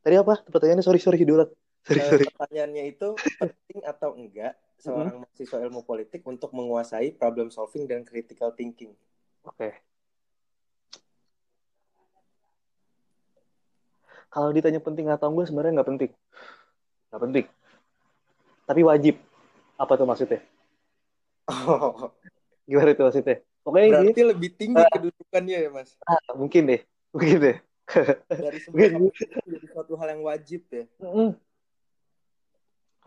Tadi 0.00 0.16
apa 0.16 0.40
pertanyaannya? 0.48 0.84
Sorry 0.88 1.00
sorry 1.04 1.20
Hidulat. 1.20 1.52
Sorry, 1.86 2.00
uh, 2.00 2.08
sorry. 2.10 2.24
Pertanyaannya 2.30 2.84
itu 2.90 3.08
penting 3.38 3.78
atau 3.86 4.10
enggak 4.18 4.54
seorang 4.78 5.18
mm 5.18 5.22
-hmm. 5.22 5.30
mahasiswa 5.30 5.58
ilmu 5.66 5.80
politik 5.82 6.22
untuk 6.26 6.50
menguasai 6.54 7.14
problem 7.14 7.50
solving 7.50 7.86
dan 7.86 8.06
critical 8.06 8.54
thinking? 8.54 8.94
Oke. 9.46 9.56
Okay. 9.56 9.72
Kalau 14.28 14.52
ditanya 14.52 14.80
penting 14.82 15.08
atau 15.08 15.32
enggak 15.32 15.48
sebenarnya 15.48 15.80
nggak 15.80 15.90
penting. 15.94 16.10
Nggak 17.08 17.22
penting. 17.24 17.46
Tapi 18.68 18.80
wajib. 18.84 19.14
Apa 19.78 19.94
tuh 19.94 20.06
maksudnya? 20.10 20.42
Oh. 21.48 22.12
Gimana 22.68 22.92
itu 22.92 23.00
maksudnya? 23.00 23.40
Pokoknya 23.64 23.88
Berarti 23.96 24.12
ini, 24.12 24.22
lebih 24.28 24.50
tinggi 24.56 24.82
uh, 24.84 24.90
kedudukannya 24.92 25.56
ya 25.64 25.70
mas? 25.72 25.96
Ah, 26.04 26.20
mungkin 26.36 26.68
deh. 26.68 26.80
Mungkin 27.16 27.36
deh. 27.40 27.56
Dari 28.28 28.58
sebuah 28.60 29.00
menjadi 29.00 29.66
suatu 29.72 29.96
hal 29.96 30.08
yang 30.12 30.22
wajib 30.28 30.60
ya. 30.68 30.84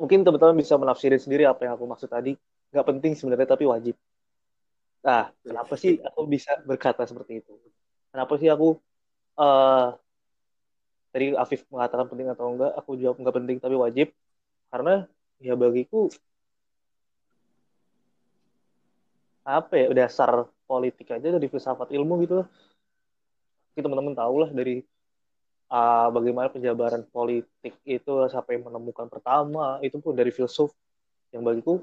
Mungkin 0.01 0.25
teman-teman 0.25 0.57
bisa 0.57 0.73
menafsirin 0.81 1.21
sendiri 1.21 1.45
apa 1.45 1.69
yang 1.69 1.77
aku 1.77 1.85
maksud 1.85 2.09
tadi. 2.09 2.33
Nggak 2.73 2.87
penting 2.89 3.13
sebenarnya 3.13 3.53
tapi 3.53 3.69
wajib. 3.69 3.93
Nah, 5.05 5.29
kenapa 5.45 5.77
sih 5.77 6.01
aku 6.01 6.25
bisa 6.25 6.57
berkata 6.65 7.05
seperti 7.05 7.45
itu? 7.45 7.53
Kenapa 8.09 8.33
sih 8.41 8.49
aku 8.49 8.81
uh, 9.37 9.93
tadi 11.13 11.35
Afif 11.37 11.67
mengatakan 11.69 12.07
penting 12.09 12.27
atau 12.33 12.55
enggak, 12.55 12.71
aku 12.73 12.97
jawab 12.97 13.21
enggak 13.21 13.35
penting 13.37 13.57
tapi 13.61 13.75
wajib 13.77 14.07
karena 14.71 15.05
ya 15.43 15.53
bagiku 15.59 16.07
apa 19.43 19.73
ya 19.75 19.87
dasar 19.91 20.47
politik 20.69 21.11
aja 21.11 21.27
dari 21.33 21.47
filsafat 21.51 21.91
ilmu 21.91 22.23
gitu 22.23 22.45
kita 23.75 23.89
teman-teman 23.89 24.15
tahu 24.15 24.35
lah 24.47 24.49
dari 24.53 24.85
uh, 25.71 26.07
bagaimana 26.11 26.51
penjabaran 26.51 27.07
politik 27.07 27.73
itu 27.87 28.13
sampai 28.27 28.59
menemukan 28.59 29.07
pertama 29.07 29.79
itu 29.79 29.97
pun 30.03 30.13
dari 30.13 30.29
filsuf. 30.29 30.75
Yang 31.31 31.43
bagiku 31.47 31.73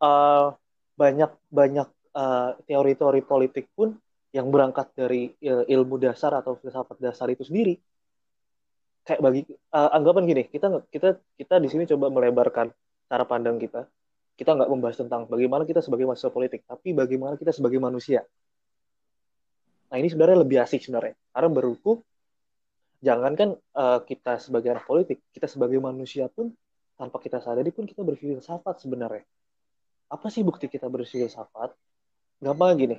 uh, 0.00 0.56
banyak 0.96 1.30
banyak 1.52 1.88
uh, 2.16 2.56
teori-teori 2.64 3.20
politik 3.20 3.68
pun 3.76 3.92
yang 4.32 4.48
berangkat 4.48 4.88
dari 4.96 5.28
ilmu 5.44 6.00
dasar 6.00 6.32
atau 6.40 6.56
filsafat 6.56 6.96
dasar 6.96 7.28
itu 7.28 7.44
sendiri. 7.44 7.76
Kayak 9.04 9.20
bagi 9.20 9.40
uh, 9.76 9.90
anggapan 9.92 10.24
gini 10.24 10.42
kita 10.48 10.88
kita 10.88 11.20
kita 11.36 11.54
di 11.60 11.68
sini 11.68 11.84
coba 11.84 12.08
melebarkan 12.08 12.72
cara 13.12 13.24
pandang 13.28 13.60
kita. 13.60 13.84
Kita 14.32 14.56
nggak 14.56 14.70
membahas 14.72 14.96
tentang 14.96 15.28
bagaimana 15.28 15.68
kita 15.68 15.84
sebagai 15.84 16.08
mahasiswa 16.08 16.32
politik 16.32 16.64
tapi 16.64 16.96
bagaimana 16.96 17.36
kita 17.36 17.52
sebagai 17.52 17.76
manusia. 17.76 18.24
Nah 19.92 20.00
ini 20.00 20.08
sebenarnya 20.08 20.40
lebih 20.40 20.64
asik 20.64 20.80
sebenarnya. 20.80 21.12
Karena 21.36 21.48
menurutku 21.52 22.00
jangankan 23.02 23.58
uh, 23.74 24.00
kita 24.06 24.38
sebagai 24.38 24.72
anak 24.72 24.86
politik 24.86 25.20
kita 25.34 25.50
sebagai 25.50 25.82
manusia 25.82 26.30
pun 26.30 26.54
tanpa 26.94 27.18
kita 27.18 27.42
sadari 27.42 27.74
pun 27.74 27.84
kita 27.84 28.06
berfilsafat 28.06 28.78
sebenarnya. 28.78 29.26
Apa 30.06 30.30
sih 30.30 30.46
bukti 30.46 30.70
kita 30.70 30.86
berfilsafat 30.86 31.74
gampang 32.38 32.78
gini. 32.78 32.96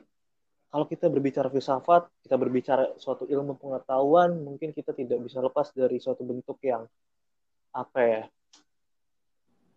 Kalau 0.74 0.89
kita 0.89 1.05
berbicara 1.05 1.53
filsafat, 1.53 2.10
kita 2.25 2.33
berbicara 2.33 2.98
suatu 2.98 3.29
ilmu 3.29 3.62
pengetahuan, 3.62 4.33
mungkin 4.41 4.74
kita 4.74 4.89
tidak 4.89 5.22
bisa 5.22 5.38
lepas 5.38 5.69
dari 5.69 6.01
suatu 6.01 6.25
bentuk 6.25 6.57
yang 6.65 6.89
apa 7.69 8.00
ya, 8.01 8.22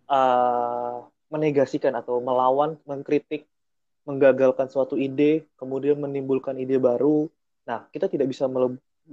uh, 0.08 1.04
menegasikan 1.28 1.92
atau 2.00 2.16
melawan, 2.24 2.80
mengkritik, 2.88 3.44
menggagalkan 4.08 4.72
suatu 4.72 4.96
ide, 4.96 5.44
kemudian 5.60 6.00
menimbulkan 6.00 6.56
ide 6.56 6.80
baru. 6.80 7.28
Nah, 7.68 7.84
kita 7.92 8.08
tidak 8.08 8.32
bisa 8.32 8.48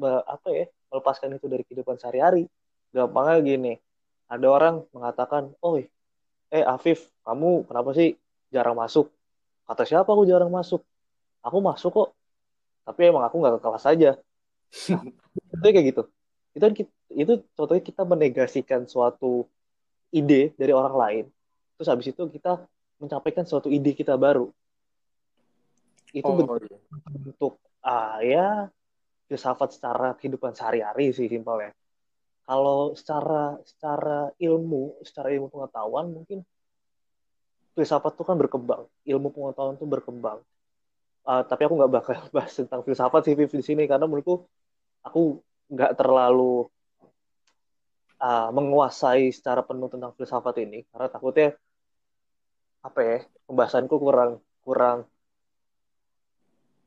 apa 0.02 0.48
ya, 0.50 0.66
melepaskan 0.90 1.38
itu 1.38 1.46
dari 1.50 1.64
kehidupan 1.68 2.00
sehari-hari. 2.02 2.50
Gampangnya 2.94 3.42
gini, 3.42 3.74
ada 4.30 4.48
orang 4.50 4.86
mengatakan, 4.94 5.54
oh, 5.62 5.78
eh 5.78 6.66
Afif, 6.66 7.10
kamu 7.26 7.66
kenapa 7.66 7.94
sih 7.98 8.14
jarang 8.54 8.78
masuk? 8.78 9.10
Kata 9.66 9.84
siapa 9.88 10.10
aku 10.10 10.30
jarang 10.30 10.54
masuk? 10.54 10.86
aku 11.44 11.58
masuk 11.60 11.92
kok 11.92 12.10
tapi 12.88 13.12
emang 13.12 13.28
aku 13.28 13.36
nggak 13.44 13.60
ke 13.60 13.62
kelas 13.62 13.86
aja 13.86 14.12
itu 15.54 15.62
kayak 15.62 15.86
gitu 15.92 16.04
itu 16.56 16.64
kan 16.64 16.74
itu 17.14 17.34
contohnya 17.54 17.84
kita 17.84 18.02
menegasikan 18.08 18.82
suatu 18.88 19.46
ide 20.10 20.56
dari 20.56 20.72
orang 20.72 20.96
lain 20.96 21.26
terus 21.78 21.92
habis 21.92 22.10
itu 22.10 22.24
kita 22.32 22.64
mencapaikan 22.98 23.44
suatu 23.44 23.68
ide 23.68 23.92
kita 23.92 24.16
baru 24.16 24.50
itu 26.14 26.30
oh, 26.30 26.38
bentuk, 26.38 26.70
iya. 26.70 26.80
bentuk 27.20 27.54
ah 27.84 28.18
ya 28.24 28.48
filsafat 29.28 29.70
secara 29.76 30.14
kehidupan 30.20 30.52
sehari-hari 30.54 31.16
sih 31.16 31.28
simpelnya 31.32 31.72
kalau 32.44 32.92
secara 32.92 33.56
secara 33.64 34.28
ilmu 34.36 35.00
secara 35.04 35.32
ilmu 35.32 35.48
pengetahuan 35.48 36.12
mungkin 36.12 36.44
filsafat 37.74 38.14
itu 38.16 38.24
kan 38.24 38.38
berkembang. 38.38 38.84
Ilmu 39.04 39.34
pengetahuan 39.34 39.76
itu 39.76 39.86
berkembang. 39.90 40.40
Uh, 41.24 41.42
tapi 41.48 41.66
aku 41.66 41.74
nggak 41.80 41.92
bakal 41.92 42.16
bahas 42.36 42.54
tentang 42.54 42.82
filsafat 42.86 43.22
sih 43.26 43.36
di 43.36 43.64
sini. 43.66 43.84
Karena 43.90 44.06
menurutku 44.06 44.46
aku 45.04 45.42
nggak 45.74 45.98
terlalu 45.98 46.70
uh, 48.22 48.50
menguasai 48.54 49.34
secara 49.34 49.66
penuh 49.66 49.90
tentang 49.90 50.14
filsafat 50.16 50.56
ini. 50.62 50.86
Karena 50.88 51.08
takutnya 51.10 51.50
apa 52.84 53.00
ya 53.00 53.18
pembahasanku 53.48 53.96
kurang 53.96 54.44
kurang 54.64 55.08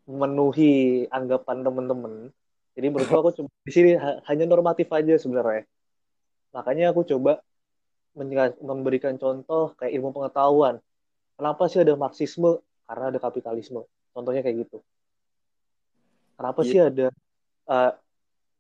memenuhi 0.06 1.04
anggapan 1.10 1.66
teman-teman 1.66 2.12
jadi 2.78 2.86
menurutku 2.88 3.16
aku 3.18 3.30
cuma 3.42 3.48
di 3.66 3.72
sini 3.75 3.90
hanya 3.98 4.44
normatif 4.46 4.88
aja 4.94 5.14
sebenarnya 5.18 5.66
makanya 6.54 6.94
aku 6.94 7.04
coba 7.04 7.42
memberikan 8.62 9.20
contoh 9.20 9.76
kayak 9.76 9.92
ilmu 9.92 10.14
pengetahuan 10.14 10.80
kenapa 11.36 11.68
sih 11.68 11.84
ada 11.84 11.92
marxisme 11.98 12.62
karena 12.88 13.12
ada 13.12 13.18
kapitalisme 13.20 13.84
Contohnya 14.16 14.40
kayak 14.40 14.64
gitu. 14.64 14.80
Kenapa 16.40 16.64
yeah. 16.64 16.70
sih 16.72 16.80
ada 16.80 17.06
uh, 17.68 17.92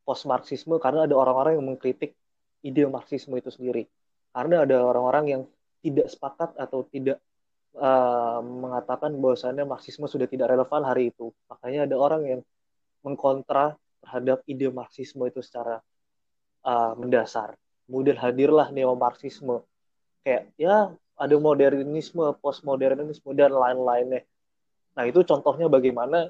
post 0.04 0.28
Marxisme? 0.28 0.76
Karena 0.76 1.08
ada 1.08 1.16
orang-orang 1.16 1.56
yang 1.56 1.64
mengkritik 1.72 2.12
ide 2.60 2.84
Marxisme 2.84 3.32
itu 3.40 3.48
sendiri. 3.48 3.88
Karena 4.36 4.68
ada 4.68 4.84
orang-orang 4.84 5.24
yang 5.32 5.42
tidak 5.80 6.12
sepakat 6.12 6.52
atau 6.60 6.84
tidak 6.92 7.24
uh, 7.76 8.40
mengatakan 8.42 9.12
bahwasannya 9.16 9.64
Marxisme 9.68 10.08
sudah 10.08 10.26
tidak 10.26 10.52
relevan 10.52 10.82
hari 10.84 11.12
itu. 11.12 11.32
Makanya 11.48 11.86
ada 11.86 11.96
orang 11.96 12.22
yang 12.26 12.40
mengkontra 13.04 13.76
terhadap 14.02 14.42
ide 14.48 14.68
Marxisme 14.72 15.22
itu 15.28 15.40
secara 15.44 15.80
uh, 16.66 16.92
mendasar. 16.98 17.54
Kemudian 17.86 18.18
hadirlah 18.18 18.74
neo-Marxisme. 18.74 19.62
Kayak 20.26 20.50
ya 20.58 20.90
ada 21.16 21.36
modernisme, 21.38 22.24
postmodernisme 22.42 23.30
dan 23.32 23.54
lain-lainnya. 23.54 24.26
Nah, 24.96 25.04
itu 25.06 25.22
contohnya 25.22 25.68
bagaimana 25.68 26.28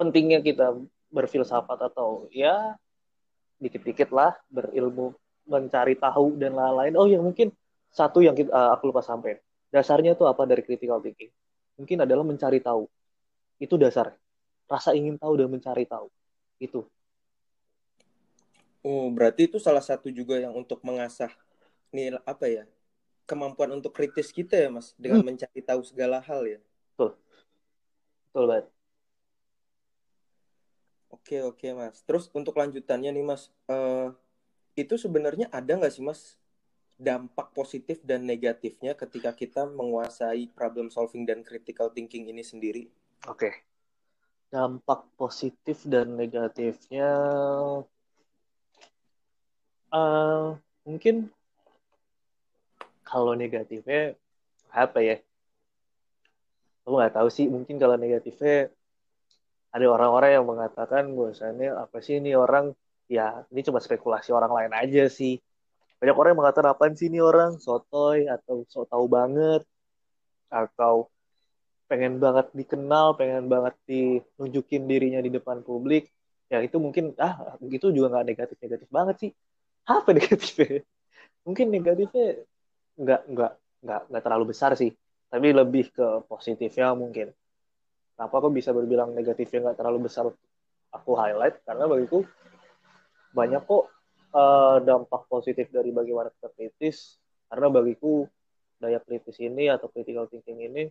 pentingnya 0.00 0.40
kita 0.40 0.76
berfilsafat 1.12 1.92
atau 1.92 2.28
ya 2.32 2.76
dikit-dikit 3.60 4.10
lah 4.10 4.34
berilmu 4.48 5.12
mencari 5.46 5.94
tahu 5.98 6.38
dan 6.40 6.56
lain-lain. 6.56 6.94
Oh 6.96 7.06
ya 7.06 7.20
mungkin 7.20 7.52
satu 7.92 8.24
yang 8.24 8.32
kita, 8.32 8.48
uh, 8.48 8.70
aku 8.74 8.88
lupa 8.88 9.04
sampai. 9.04 9.36
Dasarnya 9.72 10.12
itu 10.12 10.28
apa 10.28 10.44
dari 10.44 10.60
critical 10.60 11.00
thinking? 11.00 11.32
Mungkin 11.80 12.04
adalah 12.04 12.20
mencari 12.20 12.60
tahu. 12.60 12.84
Itu 13.56 13.80
dasar. 13.80 14.12
Rasa 14.68 14.92
ingin 14.92 15.16
tahu 15.16 15.40
dan 15.40 15.48
mencari 15.48 15.88
tahu. 15.88 16.12
Itu. 16.60 16.84
Oh, 18.84 19.08
berarti 19.08 19.48
itu 19.48 19.56
salah 19.56 19.80
satu 19.80 20.12
juga 20.12 20.36
yang 20.36 20.52
untuk 20.52 20.84
mengasah 20.84 21.32
nih 21.88 22.20
apa 22.28 22.46
ya? 22.52 22.64
Kemampuan 23.24 23.72
untuk 23.72 23.96
kritis 23.96 24.28
kita 24.28 24.60
ya, 24.60 24.68
Mas, 24.68 24.92
dengan 25.00 25.24
hmm. 25.24 25.28
mencari 25.32 25.60
tahu 25.64 25.80
segala 25.86 26.20
hal 26.20 26.44
ya. 26.44 26.60
Betul. 26.92 27.16
Betul 28.28 28.44
banget. 28.44 28.66
Oke 31.12 31.38
oke 31.38 31.68
mas. 31.76 32.02
Terus 32.02 32.26
untuk 32.34 32.56
lanjutannya 32.58 33.14
nih 33.14 33.22
mas, 33.22 33.52
uh, 33.70 34.10
itu 34.74 34.98
sebenarnya 34.98 35.46
ada 35.54 35.78
nggak 35.78 35.92
sih 35.92 36.02
mas 36.02 36.34
dampak 37.00 37.50
positif 37.56 38.00
dan 38.04 38.24
negatifnya 38.24 38.94
ketika 38.94 39.32
kita 39.34 39.66
menguasai 39.68 40.50
problem 40.52 40.92
solving 40.92 41.26
dan 41.26 41.42
critical 41.42 41.90
thinking 41.90 42.28
ini 42.28 42.44
sendiri? 42.44 42.88
Oke. 43.26 43.52
Dampak 44.52 45.08
positif 45.16 45.82
dan 45.88 46.12
negatifnya 46.16 47.08
uh, 49.92 50.56
mungkin 50.84 51.32
kalau 53.04 53.32
negatifnya 53.32 54.16
apa 54.72 55.00
ya? 55.00 55.16
aku 56.82 56.98
nggak 56.98 57.14
tahu 57.14 57.28
sih 57.30 57.46
mungkin 57.46 57.78
kalau 57.78 57.94
negatifnya 57.94 58.70
ada 59.72 59.86
orang-orang 59.88 60.30
yang 60.36 60.46
mengatakan 60.46 61.14
bahwasannya 61.14 61.70
apa 61.78 62.02
sih 62.02 62.18
ini 62.18 62.34
orang 62.34 62.74
ya 63.06 63.46
ini 63.54 63.60
cuma 63.62 63.78
spekulasi 63.78 64.34
orang 64.34 64.50
lain 64.50 64.72
aja 64.74 65.06
sih 65.06 65.38
banyak 66.02 66.18
orang 66.18 66.30
yang 66.34 66.40
mengatakan 66.42 66.74
apa 66.74 66.82
sih 66.98 67.06
ini 67.06 67.22
orang 67.22 67.62
sotoy 67.62 68.26
atau 68.26 68.66
so 68.66 68.82
tahu 68.90 69.06
banget 69.06 69.62
atau 70.50 71.06
pengen 71.86 72.18
banget 72.18 72.50
dikenal, 72.50 73.14
pengen 73.14 73.46
banget 73.46 73.78
dinunjukin 73.86 74.90
dirinya 74.90 75.22
di 75.22 75.30
depan 75.30 75.62
publik, 75.62 76.10
ya 76.50 76.58
itu 76.58 76.74
mungkin 76.82 77.14
ah 77.22 77.54
itu 77.70 77.94
juga 77.94 78.18
nggak 78.18 78.26
negatif 78.34 78.56
negatif 78.58 78.88
banget 78.90 79.16
sih. 79.22 79.30
Apa 79.86 80.10
negatifnya? 80.18 80.82
Mungkin 81.46 81.70
negatifnya 81.70 82.42
nggak 82.98 83.20
nggak 83.30 83.52
nggak 83.86 84.00
nggak 84.10 84.22
terlalu 84.26 84.44
besar 84.50 84.74
sih, 84.74 84.90
tapi 85.30 85.54
lebih 85.54 85.94
ke 85.94 86.26
positifnya 86.26 86.98
mungkin. 86.98 87.30
Kenapa 88.18 88.34
aku 88.42 88.50
bisa 88.50 88.74
berbilang 88.74 89.14
negatifnya 89.14 89.70
nggak 89.70 89.78
terlalu 89.78 90.10
besar? 90.10 90.26
Aku 90.90 91.14
highlight 91.14 91.62
karena 91.62 91.86
bagiku 91.86 92.26
banyak 93.30 93.62
kok 93.62 93.86
uh, 94.32 94.76
dampak 94.82 95.28
positif 95.28 95.68
dari 95.68 95.94
bagaimana 95.94 96.32
kita 96.32 96.48
kritis. 96.56 97.20
Karena 97.46 97.68
bagiku 97.68 98.26
daya 98.80 98.98
kritis 98.98 99.38
ini 99.38 99.70
atau 99.70 99.86
critical 99.92 100.26
thinking 100.26 100.58
ini 100.58 100.84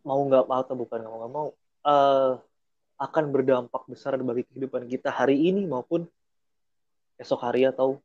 mau 0.00 0.16
nggak 0.24 0.48
mau 0.48 0.64
atau 0.64 0.72
bukan 0.72 1.04
mau 1.04 1.16
nggak 1.20 1.32
mau 1.36 1.48
uh, 1.84 2.40
akan 2.96 3.24
berdampak 3.28 3.84
besar 3.84 4.16
bagi 4.20 4.48
kehidupan 4.48 4.88
kita 4.88 5.12
hari 5.12 5.36
ini 5.52 5.68
maupun 5.68 6.08
esok 7.20 7.40
hari 7.44 7.68
atau 7.68 8.00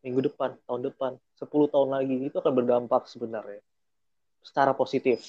minggu 0.00 0.32
depan, 0.32 0.56
tahun 0.64 0.90
depan, 0.90 1.12
10 1.36 1.72
tahun 1.74 1.88
lagi 1.92 2.16
itu 2.30 2.36
akan 2.38 2.52
berdampak 2.54 3.06
sebenarnya 3.10 3.60
secara 4.40 4.72
positif. 4.72 5.20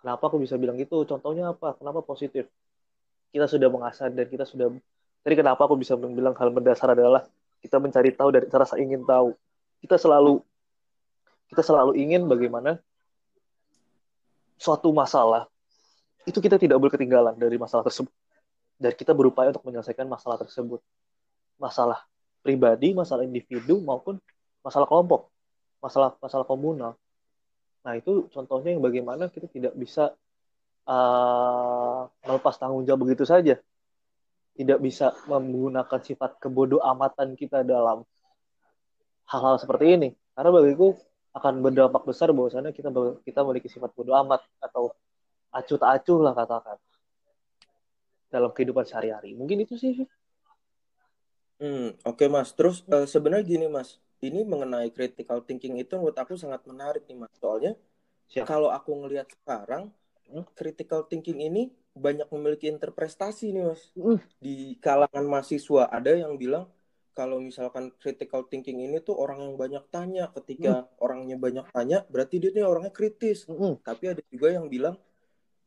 Kenapa 0.00 0.28
aku 0.28 0.42
bisa 0.42 0.58
bilang 0.60 0.76
gitu? 0.76 1.06
Contohnya 1.08 1.54
apa? 1.54 1.78
Kenapa 1.78 2.04
positif? 2.04 2.50
Kita 3.32 3.48
sudah 3.48 3.68
mengasah 3.72 4.12
dan 4.12 4.26
kita 4.28 4.44
sudah 4.44 4.68
jadi 5.24 5.34
kenapa 5.40 5.64
aku 5.64 5.80
bisa 5.80 5.96
bilang 5.96 6.36
hal 6.36 6.52
mendasar 6.52 6.92
adalah 6.92 7.24
kita 7.64 7.80
mencari 7.80 8.12
tahu 8.12 8.28
dari 8.28 8.44
rasa 8.52 8.76
ingin 8.76 9.08
tahu. 9.08 9.32
Kita 9.80 9.96
selalu 9.96 10.36
kita 11.48 11.64
selalu 11.64 11.96
ingin 11.96 12.28
bagaimana 12.28 12.76
suatu 14.60 14.92
masalah 14.92 15.48
itu 16.28 16.36
kita 16.44 16.60
tidak 16.60 16.76
boleh 16.76 16.92
ketinggalan 16.92 17.32
dari 17.40 17.56
masalah 17.56 17.88
tersebut. 17.88 18.12
Dan 18.76 18.92
kita 18.92 19.16
berupaya 19.16 19.48
untuk 19.48 19.64
menyelesaikan 19.64 20.04
masalah 20.04 20.36
tersebut. 20.36 20.84
Masalah 21.56 22.04
pribadi 22.44 22.92
masalah 22.92 23.24
individu 23.24 23.80
maupun 23.80 24.20
masalah 24.60 24.84
kelompok 24.84 25.32
masalah 25.80 26.12
masalah 26.20 26.44
komunal. 26.44 27.00
Nah 27.80 27.96
itu 27.96 28.28
contohnya 28.28 28.76
yang 28.76 28.84
bagaimana 28.84 29.32
kita 29.32 29.48
tidak 29.48 29.72
bisa 29.72 30.12
uh, 30.84 32.12
melepas 32.28 32.60
tanggung 32.60 32.84
jawab 32.84 33.08
begitu 33.08 33.24
saja 33.24 33.56
tidak 34.54 34.78
bisa 34.78 35.10
menggunakan 35.26 36.00
sifat 36.00 36.38
kebodoh 36.38 36.78
amatan 36.82 37.34
kita 37.34 37.66
dalam 37.66 38.06
hal-hal 39.26 39.56
seperti 39.58 39.84
ini 39.98 40.08
karena 40.34 40.50
bagiku 40.50 40.94
akan 41.34 41.62
berdampak 41.66 42.06
besar 42.06 42.30
bahwasannya 42.30 42.70
kita 42.70 42.94
kita 43.26 43.42
memiliki 43.42 43.66
sifat 43.66 43.90
bodoh 43.90 44.14
amat 44.22 44.46
atau 44.62 44.94
acuh 45.50 45.78
tak 45.78 45.90
acuh 46.02 46.18
lah 46.22 46.34
katakan 46.34 46.78
dalam 48.34 48.50
kehidupan 48.50 48.82
sehari-hari. 48.82 49.38
Mungkin 49.38 49.62
itu 49.62 49.78
sih. 49.78 49.94
Hmm, 51.62 51.94
oke 52.02 52.18
okay, 52.18 52.26
Mas. 52.26 52.50
Terus 52.50 52.82
uh, 52.90 53.06
sebenarnya 53.06 53.46
gini 53.46 53.66
Mas, 53.70 54.02
ini 54.18 54.42
mengenai 54.42 54.90
critical 54.90 55.38
thinking 55.46 55.78
itu 55.78 55.94
menurut 55.94 56.18
aku 56.18 56.34
sangat 56.34 56.66
menarik 56.66 57.06
nih 57.06 57.14
Mas. 57.14 57.30
Soalnya 57.38 57.78
Siap. 58.26 58.46
kalau 58.50 58.74
aku 58.74 58.90
ngelihat 58.90 59.30
sekarang 59.30 59.94
hmm? 60.30 60.50
critical 60.58 61.06
thinking 61.06 61.38
ini 61.46 61.70
banyak 61.94 62.26
memiliki 62.34 62.66
interpretasi 62.68 63.54
nih 63.54 63.64
Mas. 63.64 63.82
Hmm. 63.94 64.18
Di 64.42 64.76
kalangan 64.82 65.24
mahasiswa 65.24 65.88
ada 65.88 66.12
yang 66.14 66.34
bilang 66.34 66.66
kalau 67.14 67.38
misalkan 67.38 67.94
critical 68.02 68.44
thinking 68.50 68.82
ini 68.82 68.98
tuh 68.98 69.14
orang 69.14 69.38
yang 69.38 69.54
banyak 69.54 69.84
tanya 69.94 70.34
ketika 70.34 70.82
mm. 70.82 70.98
orangnya 70.98 71.36
banyak 71.38 71.66
tanya 71.70 72.02
berarti 72.10 72.42
dia 72.42 72.50
nih 72.50 72.66
orangnya 72.66 72.90
kritis 72.90 73.46
mm. 73.46 73.86
tapi 73.86 74.10
ada 74.10 74.18
juga 74.26 74.50
yang 74.50 74.66
bilang 74.66 74.98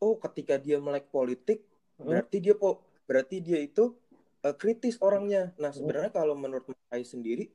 oh 0.04 0.20
ketika 0.20 0.60
dia 0.60 0.76
melek 0.76 1.08
politik 1.08 1.64
berarti 1.96 2.44
dia 2.44 2.52
po 2.52 2.84
berarti 3.08 3.40
dia 3.40 3.64
itu 3.64 3.96
uh, 4.44 4.56
kritis 4.60 5.00
orangnya 5.00 5.56
nah 5.56 5.72
sebenarnya 5.72 6.12
kalau 6.12 6.36
menurut 6.36 6.68
saya 6.92 7.08
sendiri 7.08 7.48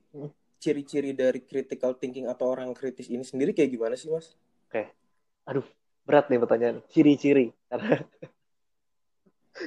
ciri-ciri 0.57 1.13
dari 1.13 1.45
critical 1.45 1.93
thinking 1.93 2.25
atau 2.25 2.49
orang 2.49 2.71
yang 2.71 2.77
kritis 2.77 3.13
ini 3.13 3.21
sendiri 3.21 3.51
kayak 3.51 3.75
gimana 3.75 3.99
sih 3.99 4.07
mas? 4.07 4.31
Oke, 4.71 4.79
okay. 4.79 4.85
aduh 5.43 5.67
berat 6.07 6.31
nih 6.31 6.39
pertanyaan 6.39 6.77
ciri-ciri 6.87 7.51
karena 7.67 7.99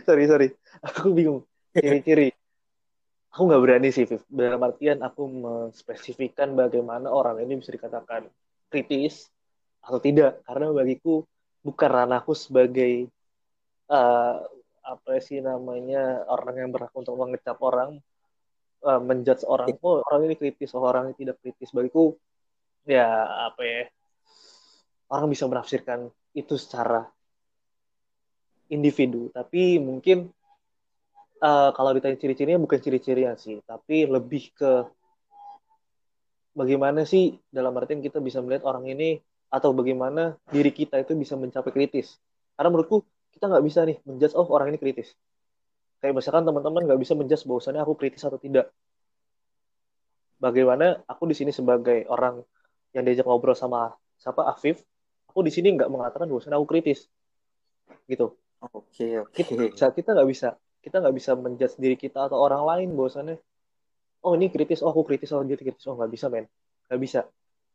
sorry 0.07 0.25
sorry. 0.27 0.49
Aku 0.83 1.14
bingung. 1.14 1.46
Ciri-ciri 1.77 2.33
aku 3.37 3.53
nggak 3.53 3.62
berani 3.68 3.92
sih 3.92 4.09
Viv. 4.09 4.25
dalam 4.33 4.64
artian 4.64 5.05
aku 5.05 5.29
menspesifikkan 5.29 6.57
bagaimana 6.57 7.12
orang 7.12 7.44
ini 7.44 7.61
bisa 7.61 7.68
dikatakan 7.68 8.33
kritis 8.72 9.29
atau 9.85 10.01
tidak. 10.01 10.40
Karena 10.49 10.72
bagiku 10.72 11.20
bukan 11.61 11.90
ranahku 11.92 12.33
sebagai 12.33 13.12
uh, 13.92 14.40
apa 14.87 15.12
sih 15.20 15.44
namanya 15.44 16.25
orang 16.33 16.64
yang 16.64 16.70
berhak 16.72 16.94
untuk 16.96 17.12
mengecap 17.20 17.61
orang 17.61 18.01
uh, 18.88 19.01
menjudge 19.05 19.44
orang. 19.44 19.68
Oh 19.85 20.01
orang 20.01 20.33
ini 20.33 20.35
kritis 20.40 20.72
oh, 20.72 20.81
orang 20.81 21.12
ini 21.12 21.16
tidak 21.20 21.37
kritis. 21.44 21.77
Bagiku 21.77 22.16
ya 22.88 23.05
apa 23.53 23.62
ya 23.66 23.83
orang 25.12 25.29
bisa 25.31 25.44
menafsirkan 25.44 26.09
itu 26.33 26.55
secara 26.57 27.05
individu 28.68 29.31
tapi 29.31 29.79
mungkin 29.79 30.31
uh, 31.40 31.70
kalau 31.74 31.90
ditanya 31.96 32.16
ciri-cirinya 32.16 32.61
bukan 32.61 32.79
ciri-cirinya 32.81 33.35
sih, 33.37 33.61
tapi 33.64 34.09
lebih 34.09 34.52
ke 34.57 34.87
bagaimana 36.57 37.05
sih 37.05 37.37
dalam 37.52 37.76
artian 37.76 38.00
kita 38.00 38.22
bisa 38.22 38.40
melihat 38.40 38.64
orang 38.64 38.88
ini 38.88 39.20
atau 39.52 39.76
bagaimana 39.76 40.37
diri 40.48 40.72
kita 40.72 41.00
itu 41.00 41.12
bisa 41.16 41.37
mencapai 41.37 41.72
kritis. 41.72 42.16
Karena 42.57 42.72
menurutku 42.72 43.05
kita 43.37 43.52
nggak 43.52 43.64
bisa 43.64 43.85
nih 43.85 43.96
menjudge 44.09 44.35
oh 44.37 44.48
orang 44.48 44.72
ini 44.72 44.79
kritis. 44.81 45.12
Kayak 46.00 46.20
misalkan 46.20 46.44
teman-teman 46.44 46.88
nggak 46.88 47.00
bisa 47.00 47.12
menjudge 47.16 47.44
bahwasannya 47.44 47.81
aku 47.85 47.94
kritis 47.96 48.24
atau 48.24 48.40
tidak. 48.40 48.72
Bagaimana 50.37 51.00
aku 51.09 51.33
di 51.33 51.37
sini 51.37 51.48
sebagai 51.48 52.05
orang 52.12 52.44
yang 52.92 53.05
diajak 53.05 53.24
ngobrol 53.24 53.57
sama 53.57 53.92
siapa 54.20 54.44
Afif, 54.48 54.85
aku 55.29 55.40
di 55.44 55.52
sini 55.52 55.72
nggak 55.76 55.88
mengatakan 55.88 56.29
bahwasannya 56.29 56.57
aku 56.61 56.68
kritis, 56.68 57.09
gitu. 58.09 58.37
Oke 58.64 58.73
okay, 58.73 59.12
oke. 59.21 59.33
Okay. 59.33 59.92
Kita 60.01 60.16
nggak 60.16 60.29
bisa 60.29 60.49
kita 60.81 61.03
nggak 61.03 61.16
bisa 61.19 61.35
menjudge 61.35 61.77
diri 61.83 61.97
kita 61.99 62.31
atau 62.31 62.38
orang 62.38 62.62
lain 62.62 62.88
bahwasannya 62.95 63.37
oh 64.25 64.33
ini 64.38 64.49
kritis. 64.49 64.81
Oh 64.81 64.90
aku 64.90 65.05
kritis. 65.05 65.35
Oh 65.35 65.45
dia 65.45 65.59
kritis. 65.59 65.85
Oh 65.85 65.99
nggak 65.99 66.11
bisa 66.11 66.27
men. 66.33 66.49
Nggak 66.88 67.01
bisa. 67.03 67.21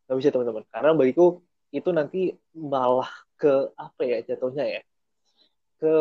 Nggak 0.08 0.18
bisa 0.18 0.30
teman-teman. 0.34 0.64
Karena 0.72 0.92
bagiku 0.98 1.26
itu 1.72 1.90
nanti 1.92 2.36
malah 2.56 3.10
ke 3.38 3.72
apa 3.78 4.02
ya 4.04 4.18
jatuhnya 4.26 4.66
ya? 4.66 4.82
Ke 5.78 5.96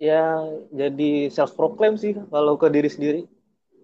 ya 0.00 0.24
jadi 0.72 1.28
self 1.28 1.52
proclaim 1.58 2.00
sih 2.00 2.16
kalau 2.16 2.56
ke 2.56 2.68
diri 2.70 2.88
sendiri. 2.88 3.20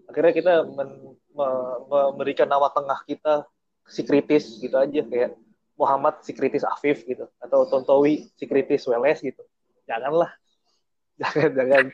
Akhirnya 0.07 0.33
kita 0.33 0.53
men, 0.65 1.19
me, 1.35 1.49
memberikan 1.91 2.47
nama 2.47 2.71
tengah 2.71 3.03
kita 3.05 3.45
si 3.87 4.03
kritis 4.03 4.59
gitu 4.59 4.75
aja 4.79 5.03
kayak 5.03 5.35
Muhammad 5.77 6.25
si 6.25 6.33
kritis 6.33 6.65
Afif 6.65 7.05
gitu. 7.05 7.29
Atau 7.41 7.69
Tontowi 7.69 8.33
si 8.35 8.45
kritis 8.49 8.89
Weles 8.89 9.21
gitu. 9.21 9.45
Janganlah. 9.85 10.33
Jangan 11.21 11.51
jangan. 11.57 11.85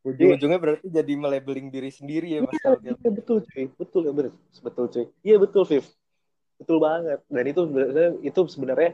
Ujung-ujungnya 0.00 0.58
berarti 0.58 0.90
jadi 0.90 1.12
melabeling 1.14 1.70
diri 1.70 1.92
sendiri 1.92 2.34
ya 2.34 2.42
mas 2.42 2.56
iya, 2.56 2.96
iya 2.98 3.10
betul 3.14 3.44
cuy. 3.46 3.70
Betul 3.78 4.00
ya 4.08 4.12
betul 4.16 4.32
betul 4.64 4.84
cuy. 4.90 5.06
Iya 5.22 5.36
betul 5.38 5.62
Viv 5.68 5.86
betul 6.58 6.78
banget. 6.82 7.20
Dan 7.30 7.44
itu 7.46 7.60
sebenarnya 7.68 8.08
itu 8.26 8.40
sebenarnya 8.48 8.90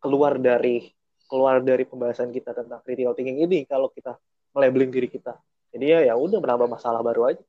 keluar 0.00 0.34
dari 0.42 0.90
keluar 1.30 1.62
dari 1.62 1.84
pembahasan 1.86 2.34
kita 2.34 2.50
tentang 2.50 2.82
critical 2.82 3.14
thinking 3.14 3.46
ini 3.46 3.62
kalau 3.62 3.92
kita 3.94 4.18
melabeling 4.50 4.90
diri 4.90 5.06
kita. 5.06 5.38
Jadi 5.70 5.84
ya 5.86 5.98
ya 6.10 6.14
udah 6.18 6.42
menambah 6.42 6.66
masalah 6.66 7.04
baru 7.04 7.30
aja. 7.30 7.44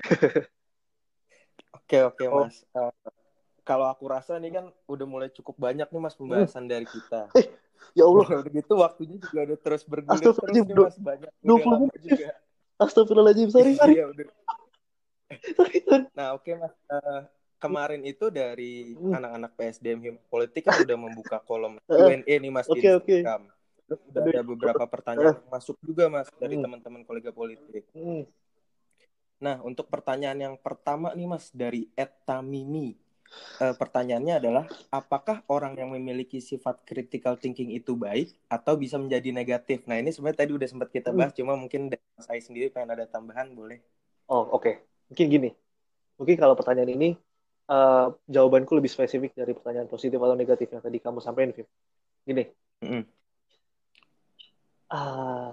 Oke 1.92 1.98
oke 2.08 2.24
oh. 2.24 2.48
mas 2.48 2.64
uh, 2.72 2.88
kalau 3.62 3.86
aku 3.86 4.10
rasa 4.10 4.38
nih 4.42 4.58
kan 4.58 4.66
udah 4.90 5.06
mulai 5.06 5.28
cukup 5.30 5.54
banyak 5.58 5.86
nih 5.86 6.00
mas 6.02 6.18
pembahasan 6.18 6.66
hmm. 6.66 6.72
dari 6.72 6.86
kita 6.86 7.30
eh, 7.38 7.46
Ya 7.92 8.06
Allah. 8.06 8.24
Udah 8.24 8.52
gitu 8.52 8.72
waktunya 8.78 9.16
juga 9.18 9.38
udah 9.42 9.58
terus 9.58 9.82
bergulir 9.82 10.22
terus 10.22 10.38
nih 10.46 10.62
mas 10.70 10.98
banyak. 11.02 11.30
20 11.42 11.82
menit 11.82 12.00
juga. 12.00 12.26
Astagfirullahaladzim, 12.78 13.48
sorry, 13.50 13.72
sorry. 13.74 13.94
Iya, 13.98 14.06
udah. 14.10 14.26
Nah 16.12 16.36
oke 16.36 16.44
okay, 16.44 16.54
mas, 16.60 16.74
uh, 16.92 17.24
kemarin 17.56 18.02
itu 18.04 18.28
dari 18.28 18.92
hmm. 18.96 19.12
anak-anak 19.16 19.50
PSDM 19.56 20.00
Him 20.02 20.16
Politik 20.28 20.66
kan 20.66 20.82
udah 20.82 20.98
membuka 20.98 21.38
kolom 21.42 21.78
Q&A 21.88 22.22
nih 22.26 22.52
mas 22.52 22.68
okay, 22.68 22.80
di 22.80 22.86
Instagram. 22.88 23.42
Okay. 23.48 23.86
Terus 23.86 24.00
udah 24.08 24.22
ada 24.24 24.44
beberapa 24.44 24.84
pertanyaan 24.88 25.36
yang 25.36 25.50
masuk 25.52 25.76
juga 25.84 26.04
mas 26.08 26.28
dari 26.38 26.56
hmm. 26.56 26.64
teman-teman 26.64 27.02
kolega 27.04 27.30
politik. 27.32 27.84
Hmm. 27.92 28.24
Nah 29.42 29.58
untuk 29.64 29.90
pertanyaan 29.90 30.38
yang 30.38 30.54
pertama 30.60 31.12
nih 31.12 31.28
mas 31.28 31.50
dari 31.52 31.88
Eta 31.96 32.40
Mimi 32.40 33.01
uh, 33.60 33.74
pertanyaannya 33.76 34.34
adalah 34.38 34.64
apakah 34.88 35.44
orang 35.48 35.76
yang 35.78 35.92
memiliki 35.92 36.38
sifat 36.40 36.82
critical 36.84 37.36
thinking 37.36 37.72
itu 37.72 37.96
baik 37.96 38.32
atau 38.48 38.76
bisa 38.76 38.96
menjadi 38.96 39.32
negatif? 39.32 39.84
Nah 39.88 40.00
ini 40.00 40.12
sebenarnya 40.12 40.46
tadi 40.46 40.52
udah 40.56 40.68
sempat 40.68 40.88
kita 40.90 41.10
bahas, 41.12 41.32
hmm. 41.34 41.38
cuma 41.42 41.52
mungkin 41.58 41.92
saya 42.20 42.40
sendiri 42.40 42.68
pengen 42.68 42.94
ada 42.96 43.04
tambahan 43.08 43.52
boleh? 43.52 43.80
Oh 44.28 44.48
oke, 44.48 44.62
okay. 44.62 44.74
mungkin 45.12 45.26
gini, 45.28 45.50
mungkin 46.16 46.36
kalau 46.38 46.54
pertanyaan 46.56 46.92
ini 46.94 47.08
uh, 47.68 48.12
jawabanku 48.26 48.72
lebih 48.78 48.90
spesifik 48.90 49.36
dari 49.36 49.52
pertanyaan 49.52 49.88
positif 49.88 50.16
atau 50.18 50.36
negatif 50.36 50.68
yang 50.72 50.82
tadi 50.82 50.98
kamu 50.98 51.18
sampaikan, 51.20 51.52
Viv. 51.54 51.68
Gini. 52.22 52.44
Mm 52.82 52.88
-hmm. 52.88 53.02
uh, 54.90 55.52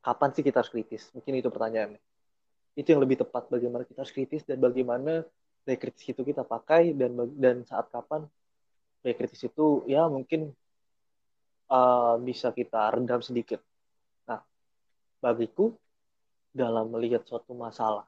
kapan 0.00 0.30
sih 0.32 0.44
kita 0.44 0.60
harus 0.64 0.72
kritis? 0.72 1.08
Mungkin 1.12 1.32
itu 1.40 1.48
pertanyaannya. 1.48 2.09
Itu 2.78 2.94
yang 2.94 3.02
lebih 3.02 3.20
tepat 3.20 3.50
bagaimana 3.50 3.82
kita 3.86 4.06
harus 4.06 4.14
kritis 4.14 4.46
dan 4.46 4.62
bagaimana 4.62 5.26
daya 5.66 5.76
kritis 5.76 6.10
itu 6.10 6.22
kita 6.24 6.42
pakai 6.46 6.96
dan 6.96 7.14
dan 7.36 7.62
saat 7.68 7.92
kapan 7.92 8.24
daya 9.04 9.14
kritis 9.14 9.44
itu 9.44 9.84
ya 9.90 10.08
mungkin 10.08 10.54
uh, 11.68 12.16
bisa 12.22 12.54
kita 12.54 12.94
redam 12.94 13.20
sedikit. 13.20 13.60
Nah, 14.26 14.40
bagiku 15.20 15.74
dalam 16.50 16.90
melihat 16.90 17.22
suatu 17.26 17.54
masalah. 17.54 18.06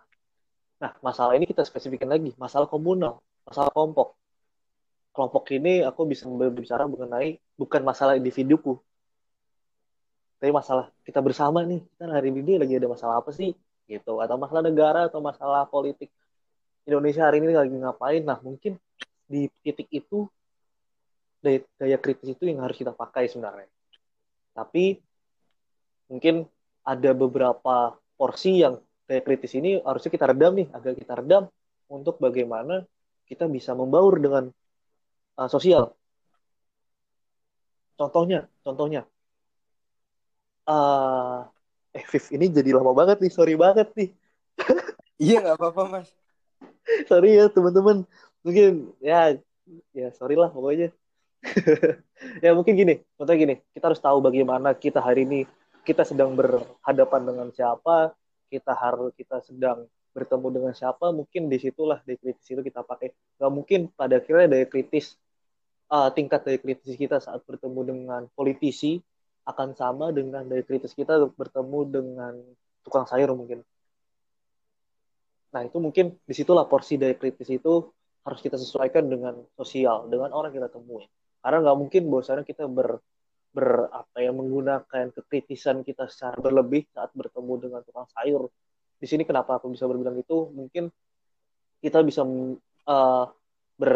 Nah, 0.83 0.91
masalah 0.99 1.39
ini 1.39 1.47
kita 1.47 1.63
spesifikkan 1.63 2.11
lagi, 2.11 2.35
masalah 2.35 2.67
komunal, 2.67 3.23
masalah 3.47 3.71
kelompok. 3.71 4.19
Kelompok 5.13 5.45
ini 5.55 5.85
aku 5.85 6.09
bisa 6.09 6.25
berbicara 6.27 6.89
mengenai 6.89 7.37
bukan 7.55 7.85
masalah 7.85 8.17
individuku, 8.17 8.81
tapi 10.43 10.51
masalah 10.51 10.91
kita 11.07 11.23
bersama 11.23 11.63
nih 11.63 11.79
kita 11.87 12.11
hari 12.11 12.35
ini 12.35 12.59
lagi 12.59 12.75
ada 12.75 12.91
masalah 12.91 13.23
apa 13.23 13.31
sih 13.31 13.55
gitu. 13.93 14.19
Atau 14.25 14.41
masalah 14.41 14.65
negara 14.65 15.01
atau 15.09 15.21
masalah 15.21 15.69
politik 15.69 16.09
Indonesia 16.89 17.29
hari 17.29 17.45
ini 17.45 17.53
lagi 17.53 17.77
ngapain. 17.77 18.23
Nah 18.25 18.39
mungkin 18.41 18.81
di 19.29 19.49
titik 19.63 19.89
itu 19.93 20.27
daya, 21.45 21.61
daya 21.77 21.99
kritis 21.99 22.33
itu 22.33 22.49
yang 22.49 22.63
harus 22.65 22.77
kita 22.79 22.95
pakai 22.95 23.29
sebenarnya. 23.29 23.69
Tapi 24.57 24.97
mungkin 26.09 26.49
ada 26.83 27.11
beberapa 27.13 27.97
porsi 28.17 28.63
yang 28.63 28.81
daya 29.07 29.23
kritis 29.23 29.53
ini 29.59 29.83
harusnya 29.83 30.11
kita 30.13 30.27
redam 30.31 30.53
nih 30.57 30.69
agar 30.73 30.93
kita 30.97 31.13
redam 31.19 31.45
untuk 31.91 32.17
bagaimana 32.17 32.87
kita 33.29 33.45
bisa 33.49 33.77
membaur 33.77 34.17
dengan 34.17 34.49
uh, 35.37 35.49
sosial. 35.49 35.93
Contohnya 37.97 38.49
contohnya 38.65 39.07
uh, 40.67 41.52
eh 41.93 42.05
Viv 42.09 42.25
ini 42.33 42.49
jadi 42.49 42.71
lama 42.73 42.93
banget 42.97 43.21
nih 43.21 43.33
sorry 43.33 43.55
banget 43.55 43.89
nih. 43.97 44.11
Iya 45.23 45.37
nggak 45.45 45.57
apa-apa 45.61 45.83
mas. 45.87 46.09
Sorry 47.11 47.39
ya 47.39 47.47
teman-teman. 47.47 48.03
Mungkin 48.43 48.91
ya 48.99 49.39
ya 49.95 50.09
sorry 50.17 50.35
lah 50.35 50.51
pokoknya. 50.51 50.91
Ya 52.39 52.55
mungkin 52.55 52.79
gini 52.79 53.03
contohnya 53.19 53.39
gini 53.39 53.55
kita 53.75 53.91
harus 53.91 53.99
tahu 53.99 54.23
bagaimana 54.23 54.79
kita 54.79 55.03
hari 55.03 55.27
ini 55.27 55.43
kita 55.83 56.07
sedang 56.07 56.39
berhadapan 56.39 57.23
dengan 57.27 57.51
siapa 57.51 58.15
kita 58.47 58.79
harus 58.79 59.11
kita 59.19 59.43
sedang 59.43 59.91
bertemu 60.15 60.47
dengan 60.55 60.73
siapa 60.77 61.11
mungkin 61.11 61.51
di 61.51 61.59
situlah 61.59 61.99
daya 62.07 62.15
kritis 62.21 62.47
itu 62.47 62.63
kita 62.63 62.87
pakai. 62.87 63.11
Nggak 63.43 63.53
mungkin 63.53 63.81
pada 63.91 64.23
akhirnya 64.23 64.55
daya 64.55 64.67
kritis 64.71 65.19
uh, 65.91 66.15
tingkat 66.15 66.47
daya 66.47 66.59
kritis 66.63 66.95
kita 66.95 67.19
saat 67.19 67.43
bertemu 67.43 67.81
dengan 67.91 68.23
politisi 68.39 69.03
akan 69.43 69.75
sama 69.75 70.15
dengan 70.15 70.47
dari 70.47 70.63
kritis 70.63 70.95
kita 70.95 71.19
bertemu 71.35 71.79
dengan 71.91 72.35
tukang 72.87 73.07
sayur 73.07 73.35
mungkin. 73.35 73.63
Nah 75.53 75.63
itu 75.67 75.79
mungkin 75.83 76.17
di 76.23 76.35
situlah 76.35 76.65
porsi 76.65 76.97
dari 76.97 77.19
kritis 77.19 77.51
itu 77.51 77.91
harus 78.23 78.41
kita 78.41 78.55
sesuaikan 78.55 79.05
dengan 79.11 79.35
sosial, 79.59 80.07
dengan 80.07 80.31
orang 80.31 80.55
kita 80.55 80.71
temui. 80.71 81.05
Karena 81.43 81.59
nggak 81.59 81.79
mungkin 81.79 82.03
bahwasanya 82.07 82.47
kita 82.47 82.71
ber, 82.71 83.03
ber 83.51 83.91
apa 83.91 84.23
ya 84.23 84.31
menggunakan 84.31 85.11
kekritisan 85.11 85.83
kita 85.83 86.07
secara 86.07 86.39
berlebih 86.39 86.87
saat 86.95 87.11
bertemu 87.13 87.53
dengan 87.69 87.81
tukang 87.83 88.07
sayur. 88.15 88.47
Di 89.03 89.11
sini 89.11 89.27
kenapa 89.27 89.59
aku 89.59 89.75
bisa 89.75 89.91
berbilang 89.91 90.15
itu? 90.15 90.55
Mungkin 90.55 90.87
kita 91.83 91.99
bisa 92.07 92.23
uh, 92.23 93.27
ber, 93.75 93.93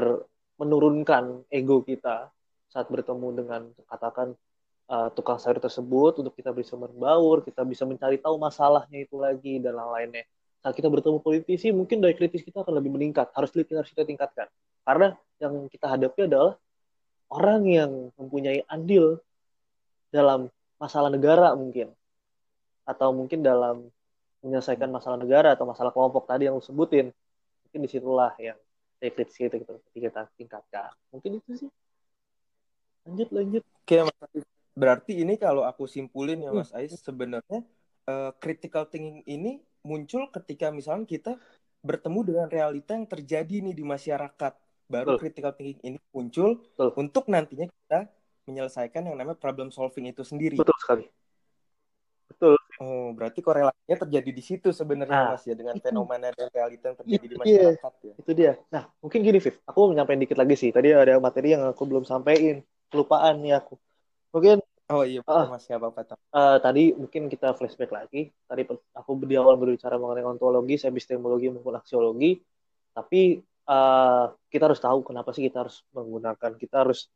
menurunkan 0.59 1.47
ego 1.55 1.87
kita 1.87 2.35
saat 2.67 2.91
bertemu 2.91 3.29
dengan 3.39 3.63
katakan 3.87 4.35
uh, 4.91 5.09
tukang 5.13 5.39
sayur 5.39 5.59
tersebut 5.59 6.23
untuk 6.23 6.35
kita 6.35 6.55
bisa 6.55 6.79
berbaur, 6.79 7.43
kita 7.43 7.63
bisa 7.67 7.83
mencari 7.87 8.19
tahu 8.23 8.39
masalahnya 8.39 9.03
itu 9.03 9.19
lagi 9.19 9.59
dan 9.59 9.75
lain-lainnya. 9.75 10.25
Saat 10.63 10.75
kita 10.75 10.91
bertemu 10.91 11.23
politisi, 11.23 11.71
mungkin 11.71 12.03
daya 12.03 12.15
kritis 12.15 12.43
kita 12.43 12.67
akan 12.67 12.75
lebih 12.83 12.91
meningkat. 12.95 13.31
Harus 13.35 13.55
harus 13.55 13.91
kita 13.91 14.03
tingkatkan. 14.03 14.51
Karena 14.83 15.15
yang 15.39 15.67
kita 15.71 15.87
hadapi 15.87 16.27
adalah 16.27 16.59
orang 17.31 17.63
yang 17.67 17.91
mempunyai 18.19 18.67
andil 18.67 19.23
dalam 20.11 20.51
masalah 20.79 21.11
negara 21.11 21.55
mungkin. 21.55 21.95
Atau 22.87 23.15
mungkin 23.15 23.43
dalam 23.43 23.91
menyelesaikan 24.43 24.91
masalah 24.91 25.19
negara 25.19 25.55
atau 25.55 25.67
masalah 25.67 25.91
kelompok 25.91 26.27
tadi 26.27 26.47
yang 26.51 26.59
lu 26.59 26.63
sebutin. 26.63 27.11
Mungkin 27.67 27.81
di 27.83 27.91
situlah 27.91 28.35
yang 28.39 28.59
daya 28.99 29.11
kritis 29.15 29.39
kita, 29.39 29.59
kita, 29.59 29.73
kita 29.95 30.21
tingkatkan. 30.35 30.91
Mungkin 31.15 31.43
itu 31.43 31.67
sih. 31.67 31.71
Lanjut, 33.07 33.29
lanjut. 33.31 33.63
Oke, 33.87 34.03
Mas 34.03 34.56
Berarti 34.77 35.25
ini 35.25 35.41
kalau 35.41 35.65
aku 35.65 35.89
simpulin 35.89 36.45
ya 36.45 36.53
Mas 36.53 36.69
Ais, 36.77 36.93
sebenarnya 37.01 37.65
uh, 38.05 38.31
critical 38.37 38.85
thinking 38.85 39.25
ini 39.25 39.65
muncul 39.81 40.29
ketika 40.29 40.69
misalnya 40.69 41.09
kita 41.09 41.33
bertemu 41.81 42.21
dengan 42.29 42.47
realita 42.53 42.93
yang 42.93 43.09
terjadi 43.09 43.65
nih 43.65 43.73
di 43.73 43.85
masyarakat. 43.89 44.53
Baru 44.87 45.17
Betul. 45.17 45.21
critical 45.25 45.53
thinking 45.57 45.81
ini 45.81 45.99
muncul 46.13 46.61
Betul. 46.61 46.91
untuk 47.01 47.25
nantinya 47.33 47.67
kita 47.73 48.13
menyelesaikan 48.47 49.09
yang 49.09 49.17
namanya 49.17 49.41
problem 49.41 49.73
solving 49.73 50.13
itu 50.13 50.23
sendiri. 50.23 50.61
Betul 50.61 50.77
sekali. 50.79 51.05
Betul. 52.31 52.61
Oh, 52.77 53.17
berarti 53.17 53.41
korelasinya 53.41 53.97
terjadi 54.05 54.31
di 54.31 54.43
situ 54.45 54.69
sebenarnya 54.69 55.17
nah, 55.17 55.33
Mas 55.33 55.49
ya 55.49 55.57
dengan 55.57 55.81
fenomena 55.81 56.29
dan 56.37 56.53
realita 56.53 56.93
yang 56.93 56.99
terjadi 57.01 57.25
di 57.25 57.35
masyarakat 57.41 57.93
dia. 57.97 58.13
ya. 58.13 58.15
Itu 58.21 58.31
dia. 58.37 58.53
Nah, 58.69 58.85
mungkin 59.01 59.25
gini 59.25 59.39
Viv, 59.41 59.57
aku 59.65 59.79
mau 59.89 59.97
nyampein 59.97 60.21
dikit 60.21 60.37
lagi 60.37 60.55
sih. 60.61 60.69
Tadi 60.69 60.93
ada 60.93 61.17
materi 61.17 61.57
yang 61.57 61.65
aku 61.65 61.83
belum 61.89 62.05
sampaikan. 62.05 62.61
Kelupaan 62.93 63.41
nih 63.41 63.57
aku. 63.57 63.81
Mungkin 64.37 64.61
Oh 64.87 65.03
iya, 65.03 65.19
uh, 65.27 65.51
Mas, 65.51 65.67
apa 65.67 65.91
apa 65.91 66.15
uh, 66.31 66.63
Tadi 66.63 66.95
mungkin 66.95 67.27
kita 67.27 67.59
flashback 67.59 67.91
lagi. 67.91 68.31
Tadi 68.47 68.63
aku 68.95 69.19
di 69.27 69.35
awal 69.35 69.59
berbicara 69.59 69.99
mengenai 69.99 70.23
ontologi, 70.23 70.79
epistemologi 70.79 71.51
maupun 71.51 71.75
aksiologi. 71.75 72.39
Tapi 72.95 73.43
uh, 73.67 74.31
kita 74.47 74.71
harus 74.71 74.79
tahu 74.79 75.03
kenapa 75.03 75.35
sih 75.35 75.43
kita 75.51 75.67
harus 75.67 75.83
menggunakan, 75.91 76.55
kita 76.55 76.87
harus 76.87 77.11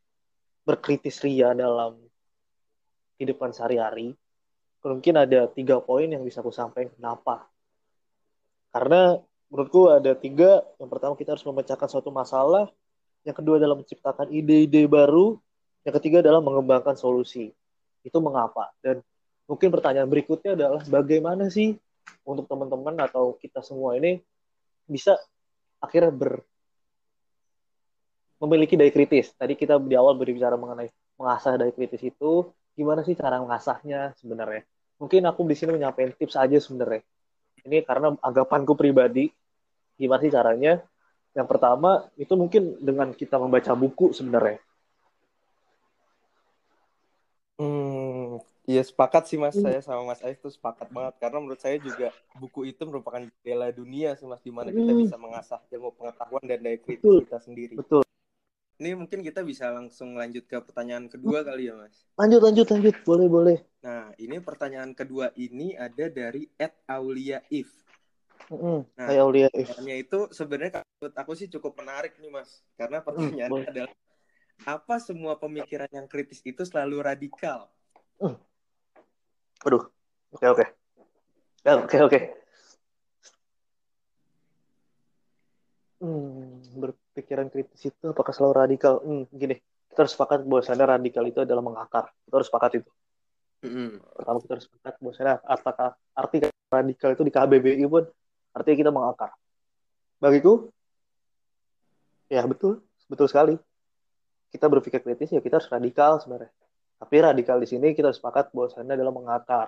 berkritis 0.67 1.23
ria 1.23 1.55
dalam 1.55 1.95
kehidupan 3.23 3.55
sehari-hari. 3.55 4.19
Mungkin 4.83 5.15
ada 5.15 5.47
tiga 5.47 5.79
poin 5.79 6.11
yang 6.11 6.27
bisa 6.27 6.43
aku 6.43 6.51
sampaikan 6.51 6.91
kenapa. 6.99 7.47
Karena 8.75 9.15
menurutku 9.47 9.95
ada 9.95 10.19
tiga. 10.19 10.67
Yang 10.83 10.91
pertama 10.91 11.15
kita 11.15 11.39
harus 11.39 11.47
memecahkan 11.47 11.87
suatu 11.87 12.11
masalah. 12.11 12.67
Yang 13.23 13.47
kedua 13.47 13.63
adalah 13.63 13.79
menciptakan 13.79 14.27
ide-ide 14.35 14.91
baru. 14.91 15.39
Yang 15.87 15.95
ketiga 16.03 16.21
adalah 16.21 16.45
mengembangkan 16.45 16.95
solusi 16.97 17.53
itu 18.01 18.19
mengapa 18.21 18.73
dan 18.81 19.05
mungkin 19.45 19.69
pertanyaan 19.69 20.09
berikutnya 20.09 20.57
adalah 20.57 20.81
bagaimana 20.89 21.53
sih 21.53 21.77
untuk 22.25 22.49
teman-teman 22.49 22.97
atau 23.05 23.37
kita 23.37 23.61
semua 23.61 23.97
ini 23.97 24.21
bisa 24.89 25.17
akhirnya 25.81 26.13
ber 26.13 26.45
memiliki 28.41 28.75
daya 28.75 28.89
kritis. 28.89 29.37
Tadi 29.37 29.53
kita 29.53 29.77
di 29.77 29.95
awal 29.95 30.17
berbicara 30.17 30.57
mengenai 30.57 30.89
mengasah 31.21 31.61
daya 31.61 31.73
kritis 31.77 32.01
itu, 32.01 32.49
gimana 32.73 33.05
sih 33.05 33.13
cara 33.13 33.37
mengasahnya 33.37 34.17
sebenarnya? 34.17 34.65
Mungkin 34.97 35.29
aku 35.29 35.45
di 35.45 35.57
sini 35.57 35.77
menyampaikan 35.77 36.17
tips 36.17 36.41
aja 36.41 36.57
sebenarnya. 36.57 37.05
Ini 37.61 37.85
karena 37.85 38.17
anggapanku 38.17 38.73
pribadi, 38.73 39.29
gimana 40.01 40.21
sih 40.25 40.33
caranya? 40.33 40.81
Yang 41.37 41.47
pertama 41.47 42.09
itu 42.17 42.33
mungkin 42.35 42.81
dengan 42.81 43.13
kita 43.13 43.37
membaca 43.37 43.77
buku 43.77 44.17
sebenarnya. 44.17 44.59
Hmm, 47.61 48.41
iya 48.71 48.83
sepakat 48.87 49.27
sih 49.27 49.35
mas, 49.35 49.59
saya 49.59 49.83
sama 49.83 50.15
mas 50.15 50.23
Ais 50.23 50.39
tuh 50.39 50.55
sepakat 50.55 50.87
banget 50.95 51.19
karena 51.19 51.43
menurut 51.43 51.59
saya 51.59 51.83
juga 51.83 52.15
buku 52.39 52.71
itu 52.71 52.87
merupakan 52.87 53.19
jendela 53.19 53.75
dunia 53.75 54.15
sih 54.15 54.31
mas, 54.31 54.39
di 54.47 54.55
mana 54.55 54.71
kita 54.71 54.95
hmm. 54.95 55.03
bisa 55.03 55.17
mengasah 55.19 55.59
ilmu 55.75 55.91
pengetahuan 55.99 56.45
dan 56.47 56.63
daya 56.63 56.79
kritis 56.79 57.03
Betul. 57.03 57.21
kita 57.27 57.39
sendiri. 57.43 57.75
Betul. 57.75 58.03
Ini 58.81 58.97
mungkin 58.97 59.21
kita 59.21 59.45
bisa 59.45 59.69
langsung 59.69 60.17
lanjut 60.17 60.47
ke 60.49 60.57
pertanyaan 60.63 61.11
kedua 61.11 61.43
kali 61.43 61.69
ya 61.69 61.75
mas. 61.77 62.07
Lanjut 62.15 62.41
lanjut 62.41 62.67
lanjut, 62.71 62.95
boleh 63.03 63.27
boleh. 63.27 63.59
Nah 63.83 64.15
ini 64.17 64.39
pertanyaan 64.39 64.95
kedua 64.95 65.35
ini 65.37 65.75
ada 65.75 66.07
dari 66.07 66.47
Ed 66.55 66.73
Aulia 66.87 67.43
If. 67.51 67.69
Mm, 68.49 68.83
nah, 68.97 69.07
Aulia 69.21 69.53
If. 69.53 69.77
itu 69.85 70.21
sebenarnya 70.33 70.81
menurut 70.97 71.17
aku 71.19 71.33
sih 71.37 71.51
cukup 71.53 71.77
menarik 71.77 72.17
nih 72.23 72.33
mas, 72.33 72.65
karena 72.79 73.05
pertanyaannya 73.05 73.63
mm, 73.67 73.71
adalah 73.75 73.95
apa 74.65 74.97
semua 75.01 75.37
pemikiran 75.37 75.89
yang 75.93 76.09
kritis 76.09 76.41
itu 76.45 76.65
selalu 76.65 77.05
radikal? 77.05 77.69
Hmm. 78.21 78.37
Aduh, 79.67 79.85
oke 80.33 80.47
oke, 80.49 80.65
ya, 81.67 81.73
oke 81.85 81.97
oke. 82.01 82.21
Hmm, 86.01 86.65
berpikiran 86.81 87.53
kritis 87.53 87.93
itu 87.93 88.05
apakah 88.09 88.33
selalu 88.33 88.55
radikal? 88.57 89.05
Hmm, 89.05 89.29
gini, 89.29 89.61
kita 89.93 90.09
harus 90.09 90.17
sepakat 90.17 90.49
bahwasannya 90.49 90.87
radikal 90.89 91.25
itu 91.29 91.45
adalah 91.45 91.61
mengakar. 91.61 92.09
Kita 92.25 92.41
harus 92.41 92.49
sepakat 92.49 92.81
itu. 92.81 92.91
Mm. 93.61 94.01
Pertama 94.17 94.41
kita 94.41 94.53
harus 94.57 94.65
sepakat 94.65 94.95
bahwasannya 94.97 95.35
apakah 95.45 95.89
arti 96.17 96.37
radikal 96.73 97.13
itu 97.13 97.23
di 97.29 97.33
KBBI 97.35 97.85
pun 97.85 98.09
artinya 98.57 98.77
kita 98.81 98.93
mengakar. 98.95 99.31
bagiku 100.21 100.69
ya 102.29 102.45
betul 102.45 102.85
betul 103.09 103.25
sekali 103.25 103.57
kita 104.53 104.69
berpikir 104.69 105.01
kritis 105.01 105.33
ya 105.33 105.41
kita 105.41 105.57
harus 105.57 105.73
radikal 105.73 106.21
sebenarnya 106.21 106.53
tapi 107.01 107.15
radikal 107.25 107.57
di 107.57 107.69
sini 107.69 107.97
kita 107.97 108.13
harus 108.13 108.21
sepakat 108.21 108.53
bahwasannya 108.53 108.93
adalah 108.93 109.15
mengakar 109.17 109.67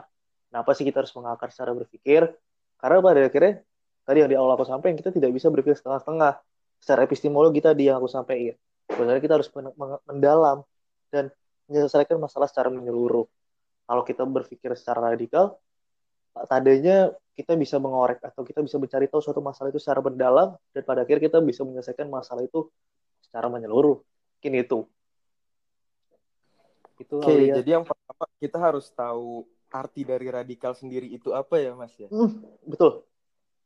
kenapa 0.52 0.70
sih 0.76 0.84
kita 0.84 1.00
harus 1.00 1.12
mengakar 1.16 1.48
secara 1.48 1.72
berpikir 1.72 2.28
karena 2.76 2.98
pada 3.00 3.20
akhirnya 3.24 3.54
tadi 4.04 4.18
yang 4.20 4.30
di 4.30 4.36
awal 4.36 4.52
aku 4.52 4.68
sampaikan 4.68 5.00
kita 5.00 5.10
tidak 5.10 5.32
bisa 5.32 5.48
berpikir 5.48 5.80
setengah-setengah 5.80 6.32
secara 6.82 7.00
epistemologi 7.08 7.60
tadi 7.64 7.88
yang 7.88 7.96
aku 7.96 8.08
sampaikan 8.12 8.54
sebenarnya 8.92 9.22
kita 9.24 9.34
harus 9.40 9.48
mendalam 10.04 10.60
dan 11.08 11.32
menyelesaikan 11.72 12.20
masalah 12.20 12.46
secara 12.46 12.68
menyeluruh 12.68 13.24
kalau 13.88 14.02
kita 14.04 14.28
berpikir 14.28 14.76
secara 14.76 15.16
radikal 15.16 15.56
tadinya 16.46 17.12
kita 17.32 17.56
bisa 17.56 17.80
mengorek 17.80 18.20
atau 18.20 18.44
kita 18.44 18.60
bisa 18.60 18.76
mencari 18.76 19.08
tahu 19.08 19.24
suatu 19.24 19.40
masalah 19.40 19.72
itu 19.72 19.80
secara 19.80 20.04
mendalam 20.04 20.52
dan 20.76 20.82
pada 20.84 21.04
akhir 21.04 21.16
kita 21.20 21.40
bisa 21.40 21.64
menyelesaikan 21.64 22.08
masalah 22.12 22.44
itu 22.44 22.68
secara 23.24 23.48
menyeluruh. 23.48 24.04
Mungkin 24.40 24.52
itu. 24.60 24.84
Itu 27.02 27.18
Oke, 27.18 27.34
okay, 27.34 27.50
jadi 27.50 27.70
yang 27.80 27.84
pertama 27.84 28.24
kita 28.38 28.58
harus 28.62 28.86
tahu 28.94 29.42
arti 29.72 30.06
dari 30.06 30.28
radikal 30.30 30.76
sendiri 30.76 31.10
itu 31.10 31.34
apa 31.34 31.58
ya, 31.58 31.74
Mas 31.74 31.92
ya? 31.98 32.06
Hmm, 32.12 32.46
betul. 32.62 33.02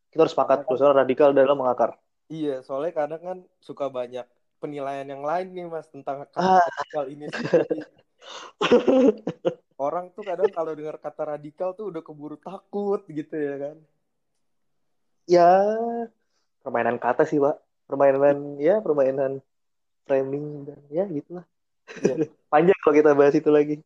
Kita 0.09 0.25
harus 0.25 0.33
sepakat 0.33 0.64
soal 0.75 0.96
radikal 0.96 1.37
dalam 1.37 1.59
mengakar. 1.59 2.01
Iya, 2.33 2.64
soalnya 2.64 2.92
kadang 2.96 3.22
kan 3.22 3.38
suka 3.61 3.92
banyak 3.92 4.25
penilaian 4.59 5.07
yang 5.07 5.22
lain 5.22 5.53
nih, 5.53 5.68
Mas, 5.68 5.87
tentang 5.92 6.25
ah. 6.33 6.64
radikal 6.64 7.05
ini 7.12 7.29
orang 9.77 10.09
tuh 10.12 10.25
kadang 10.25 10.51
kalau 10.51 10.72
dengar 10.72 10.96
kata 10.96 11.37
radikal 11.37 11.77
tuh 11.77 11.92
udah 11.92 12.03
keburu 12.03 12.37
takut 12.40 13.05
gitu 13.09 13.37
ya 13.37 13.55
kan 13.61 13.77
ya 15.29 15.51
permainan 16.64 16.96
kata 16.96 17.29
sih 17.29 17.38
pak 17.38 17.61
permainan 17.87 18.57
ya 18.57 18.81
permainan 18.81 19.44
framing 20.09 20.66
dan 20.66 20.81
ya 20.88 21.05
gitulah 21.07 21.44
ya. 22.03 22.27
panjang 22.53 22.79
kalau 22.83 22.94
kita 22.94 23.11
bahas 23.14 23.35
itu 23.35 23.51
lagi 23.51 23.77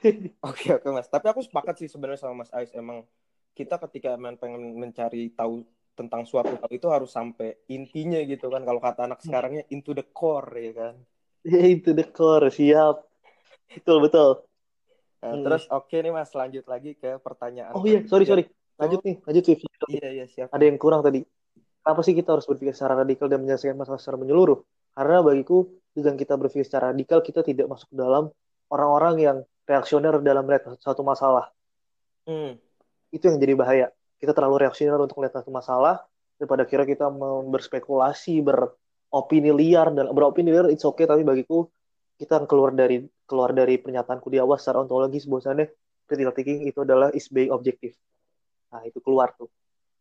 oke 0.48 0.66
oke 0.80 0.86
mas 0.90 1.08
tapi 1.08 1.26
aku 1.28 1.40
sepakat 1.44 1.74
sih 1.84 1.88
sebenarnya 1.88 2.20
sama 2.24 2.44
mas 2.44 2.50
Ais 2.56 2.72
emang 2.72 3.04
kita 3.52 3.76
ketika 3.88 4.16
emang 4.16 4.40
pengen 4.40 4.78
mencari 4.78 5.32
tahu 5.36 5.66
tentang 5.98 6.24
suatu 6.24 6.56
hal 6.56 6.70
itu 6.72 6.86
harus 6.88 7.12
sampai 7.12 7.60
intinya 7.68 8.22
gitu 8.24 8.48
kan 8.48 8.64
kalau 8.64 8.80
kata 8.80 9.04
anak 9.04 9.20
sekarangnya 9.20 9.68
into 9.68 9.92
the 9.92 10.06
core 10.16 10.48
ya 10.56 10.72
kan 10.72 10.94
into 11.72 11.92
the 11.92 12.06
core 12.08 12.48
siap 12.48 13.04
betul 13.68 14.00
betul 14.00 14.44
Nah, 15.20 15.36
hmm. 15.36 15.44
Terus 15.44 15.62
oke 15.68 15.86
okay 15.88 15.98
nih 16.00 16.12
mas, 16.16 16.32
lanjut 16.32 16.64
lagi 16.64 16.96
ke 16.96 17.20
pertanyaan. 17.20 17.76
Oh 17.76 17.84
iya, 17.84 18.00
sorry 18.08 18.24
sorry. 18.24 18.48
Lanjut 18.80 19.04
nih, 19.04 19.20
lanjut 19.28 19.44
sih. 19.44 19.56
Iya 19.92 20.08
iya 20.16 20.24
siap. 20.24 20.48
Ada 20.48 20.64
yang 20.64 20.80
kurang 20.80 21.04
tadi. 21.04 21.20
Kenapa 21.80 22.00
sih 22.04 22.16
kita 22.16 22.36
harus 22.36 22.48
berpikir 22.48 22.72
secara 22.72 23.04
radikal 23.04 23.28
dan 23.28 23.44
menyelesaikan 23.44 23.76
masalah 23.76 24.00
secara 24.00 24.16
menyeluruh? 24.16 24.64
Karena 24.96 25.20
bagiku 25.20 25.68
dengan 25.94 26.14
kita 26.14 26.38
berpikir 26.38 26.66
secara 26.66 26.94
radikal, 26.94 27.20
kita 27.20 27.42
tidak 27.42 27.66
masuk 27.66 27.90
dalam 27.92 28.30
orang-orang 28.70 29.14
yang 29.18 29.36
reaksioner 29.66 30.22
dalam 30.22 30.46
melihat 30.46 30.78
satu 30.78 31.02
masalah. 31.02 31.50
Hmm. 32.26 32.58
Itu 33.10 33.30
yang 33.30 33.38
jadi 33.42 33.54
bahaya. 33.58 33.86
Kita 34.22 34.30
terlalu 34.36 34.66
reaksioner 34.66 34.98
untuk 35.00 35.18
melihat 35.18 35.42
satu 35.42 35.50
masalah, 35.50 36.02
dan 36.38 36.46
pada 36.46 36.64
kira 36.64 36.88
kita 36.88 37.10
berspekulasi, 37.50 38.40
beropini 38.40 39.50
liar 39.52 39.92
dan 39.92 40.08
beropini 40.14 40.54
liar, 40.54 40.70
it's 40.70 40.86
okay. 40.86 41.04
Tapi 41.04 41.26
bagiku 41.26 41.68
kita 42.20 42.44
keluar 42.46 42.72
dari 42.76 43.04
keluar 43.24 43.52
dari 43.56 43.80
pernyataanku 43.80 44.28
di 44.28 44.38
awal 44.40 44.60
secara 44.60 44.84
ontologis 44.84 45.24
bahwasannya 45.24 45.72
critical 46.04 46.34
thinking 46.34 46.66
itu 46.66 46.82
adalah 46.82 47.08
is 47.14 47.30
being 47.30 47.54
objektif. 47.54 47.94
Nah, 48.70 48.82
itu 48.86 48.98
keluar 49.02 49.34
tuh. 49.34 49.50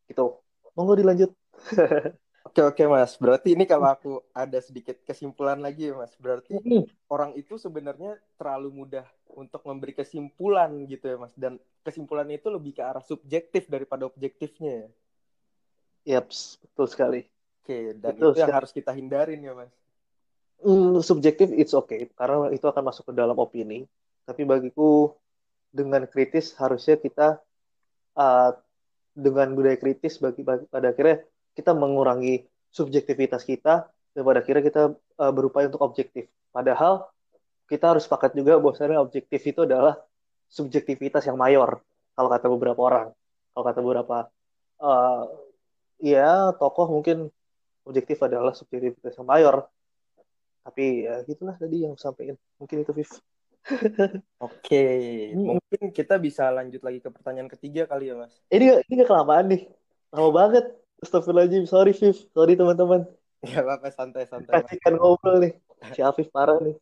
Gitu. 0.09 0.25
Monggo 0.73 0.93
dilanjut. 0.97 1.31
Oke 2.47 2.63
oke 2.63 2.83
mas, 2.87 3.19
berarti 3.19 3.51
ini 3.51 3.67
kalau 3.67 3.91
aku 3.91 4.23
ada 4.31 4.57
sedikit 4.63 4.95
kesimpulan 5.03 5.59
lagi 5.59 5.91
ya 5.91 5.95
mas, 5.99 6.15
berarti 6.15 6.55
orang 7.11 7.35
itu 7.35 7.59
sebenarnya 7.59 8.15
terlalu 8.39 8.83
mudah 8.83 9.03
untuk 9.35 9.59
memberi 9.67 9.91
kesimpulan 9.91 10.71
gitu 10.87 11.03
ya 11.03 11.17
mas, 11.19 11.35
dan 11.35 11.59
kesimpulan 11.83 12.25
itu 12.31 12.47
lebih 12.47 12.79
ke 12.79 12.81
arah 12.81 13.03
subjektif 13.03 13.67
daripada 13.67 14.07
objektifnya 14.07 14.87
ya. 14.87 14.89
Yaps, 16.15 16.63
betul 16.63 16.87
sekali. 16.87 17.21
Oke, 17.61 17.93
dan 17.99 18.15
betul 18.15 18.17
itu 18.17 18.27
sekali. 18.31 18.41
yang 18.41 18.55
harus 18.55 18.71
kita 18.71 18.91
hindarin 18.95 19.41
ya 19.43 19.53
mas. 19.53 19.73
Mm, 20.63 20.99
subjektif 21.03 21.51
it's 21.55 21.75
okay. 21.75 22.07
Karena 22.15 22.51
itu 22.55 22.65
akan 22.65 22.83
masuk 22.87 23.11
ke 23.11 23.13
dalam 23.15 23.35
opini. 23.35 23.87
Tapi 24.23 24.47
bagiku 24.47 25.11
dengan 25.69 26.07
kritis 26.09 26.55
harusnya 26.57 26.97
kita 26.97 27.39
uh, 28.17 28.51
dengan 29.13 29.53
budaya 29.53 29.77
kritis 29.77 30.17
bagi, 30.17 30.41
bagi 30.41 30.65
pada 30.67 30.91
akhirnya 30.91 31.23
kita 31.59 31.75
mengurangi 31.75 32.47
subjektivitas 32.71 33.43
kita 33.43 33.91
dan 34.15 34.21
pada 34.23 34.39
akhirnya 34.39 34.63
kita 34.63 34.83
uh, 34.95 35.31
berupaya 35.35 35.67
untuk 35.67 35.83
objektif 35.83 36.31
padahal 36.55 37.11
kita 37.67 37.91
harus 37.91 38.07
sepakat 38.07 38.33
juga 38.33 38.57
bahwasanya 38.57 39.03
objektif 39.03 39.43
itu 39.43 39.67
adalah 39.67 39.99
subjektivitas 40.47 41.27
yang 41.27 41.35
mayor 41.35 41.83
kalau 42.15 42.29
kata 42.31 42.47
beberapa 42.47 42.81
orang 42.81 43.07
kalau 43.51 43.63
kata 43.67 43.79
beberapa 43.83 44.17
uh, 44.81 45.23
ya 45.99 46.55
tokoh 46.55 46.87
mungkin 46.89 47.27
objektif 47.83 48.17
adalah 48.23 48.55
subjektivitas 48.55 49.19
yang 49.19 49.27
mayor 49.27 49.67
tapi 50.63 51.03
ya 51.05 51.21
gitulah 51.27 51.59
tadi 51.59 51.83
yang 51.83 51.99
sampaikan 51.99 52.39
mungkin 52.55 52.87
itu 52.87 52.93
Viv 52.95 53.11
Oke, 54.45 54.85
mungkin 55.35 55.91
kita 55.93 56.15
bisa 56.17 56.49
lanjut 56.49 56.81
lagi 56.81 56.99
ke 57.03 57.09
pertanyaan 57.11 57.51
ketiga 57.51 57.85
kali 57.85 58.09
ya, 58.09 58.15
Mas. 58.17 58.33
Ini 58.49 58.81
ini 58.87 58.93
gak 59.03 59.09
kelamaan 59.09 59.45
nih. 59.51 59.61
Lama 60.15 60.29
banget. 60.33 60.65
Astagfirullahaladzim. 60.99 61.65
Sorry, 61.65 61.95
Viv. 61.95 62.17
Sorry, 62.35 62.53
teman-teman. 62.59 63.07
Ya, 63.39 63.63
apa 63.63 63.87
santai-santai. 63.87 64.51
Kasihkan 64.51 64.99
ngobrol 64.99 65.39
nih. 65.39 65.53
Si 65.95 66.03
Afif 66.03 66.27
parah 66.27 66.59
nih. 66.59 66.75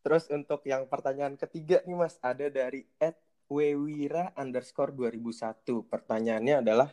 Terus 0.00 0.24
untuk 0.32 0.64
yang 0.64 0.88
pertanyaan 0.88 1.36
ketiga 1.36 1.84
nih, 1.84 1.96
Mas. 1.98 2.16
Ada 2.24 2.48
dari 2.48 2.88
Ed 2.96 3.18
Wewira 3.52 4.32
underscore 4.40 4.96
2001. 4.96 5.66
Pertanyaannya 5.84 6.64
adalah, 6.64 6.88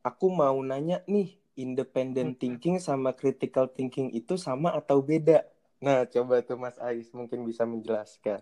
aku 0.00 0.32
mau 0.32 0.56
nanya 0.64 1.04
nih, 1.04 1.36
independent 1.60 2.36
hmm. 2.36 2.40
thinking 2.40 2.76
sama 2.80 3.12
critical 3.12 3.68
thinking 3.68 4.08
itu 4.16 4.40
sama 4.40 4.72
atau 4.72 5.04
beda? 5.04 5.44
Nah, 5.82 6.06
coba 6.06 6.40
tuh 6.40 6.56
Mas 6.56 6.78
Ais 6.78 7.10
mungkin 7.12 7.44
bisa 7.44 7.66
menjelaskan. 7.66 8.40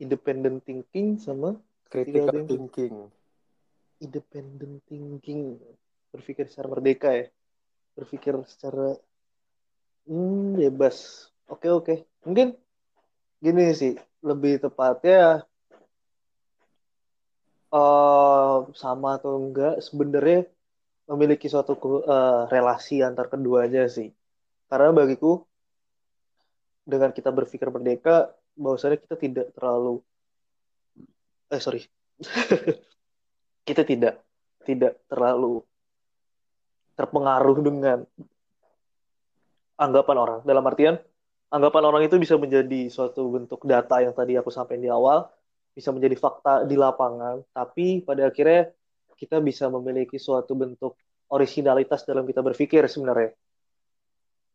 Independent 0.00 0.64
thinking 0.64 1.20
sama 1.20 1.58
critical, 1.90 2.30
critical 2.30 2.46
thinking. 2.48 2.64
thinking. 2.70 2.94
Independent 4.00 4.76
thinking. 4.88 5.42
Berpikir 6.10 6.46
secara 6.50 6.68
merdeka 6.70 7.10
ya. 7.14 7.26
Berpikir 7.94 8.34
secara 8.46 8.98
hmm, 10.06 10.58
bebas. 10.58 11.28
Oke, 11.46 11.70
oke. 11.70 11.94
Mungkin 12.26 12.54
gini 13.40 13.64
sih, 13.72 13.94
lebih 14.20 14.60
tepatnya 14.60 15.46
uh, 17.72 18.68
sama 18.76 19.16
atau 19.16 19.40
enggak 19.40 19.80
sebenarnya 19.80 20.46
memiliki 21.10 21.50
suatu 21.50 21.74
uh, 21.78 22.46
relasi 22.46 23.02
antar 23.02 23.26
keduanya 23.30 23.86
sih. 23.90 24.14
Karena 24.70 24.94
bagiku 24.94 25.42
dengan 26.86 27.10
kita 27.10 27.34
berpikir 27.34 27.66
merdeka, 27.70 28.30
bahwasanya 28.58 28.98
kita 28.98 29.16
tidak 29.16 29.46
terlalu 29.54 30.02
eh 31.50 31.58
sorry 31.58 31.82
kita 33.68 33.82
tidak 33.82 34.22
tidak 34.62 35.02
terlalu 35.10 35.64
terpengaruh 37.00 37.58
dengan 37.64 37.98
anggapan 39.80 40.16
orang. 40.20 40.38
Dalam 40.44 40.60
artian 40.68 41.00
anggapan 41.48 41.82
orang 41.88 42.02
itu 42.04 42.20
bisa 42.20 42.36
menjadi 42.36 42.92
suatu 42.92 43.32
bentuk 43.32 43.64
data 43.64 44.04
yang 44.04 44.12
tadi 44.12 44.36
aku 44.36 44.52
sampaikan 44.52 44.84
di 44.84 44.92
awal, 44.92 45.32
bisa 45.72 45.88
menjadi 45.96 46.20
fakta 46.20 46.68
di 46.68 46.76
lapangan, 46.76 47.40
tapi 47.56 48.04
pada 48.04 48.28
akhirnya 48.28 48.68
kita 49.16 49.40
bisa 49.40 49.72
memiliki 49.72 50.20
suatu 50.20 50.52
bentuk 50.52 51.00
originalitas 51.32 52.04
dalam 52.04 52.28
kita 52.28 52.44
berpikir 52.44 52.84
sebenarnya. 52.84 53.32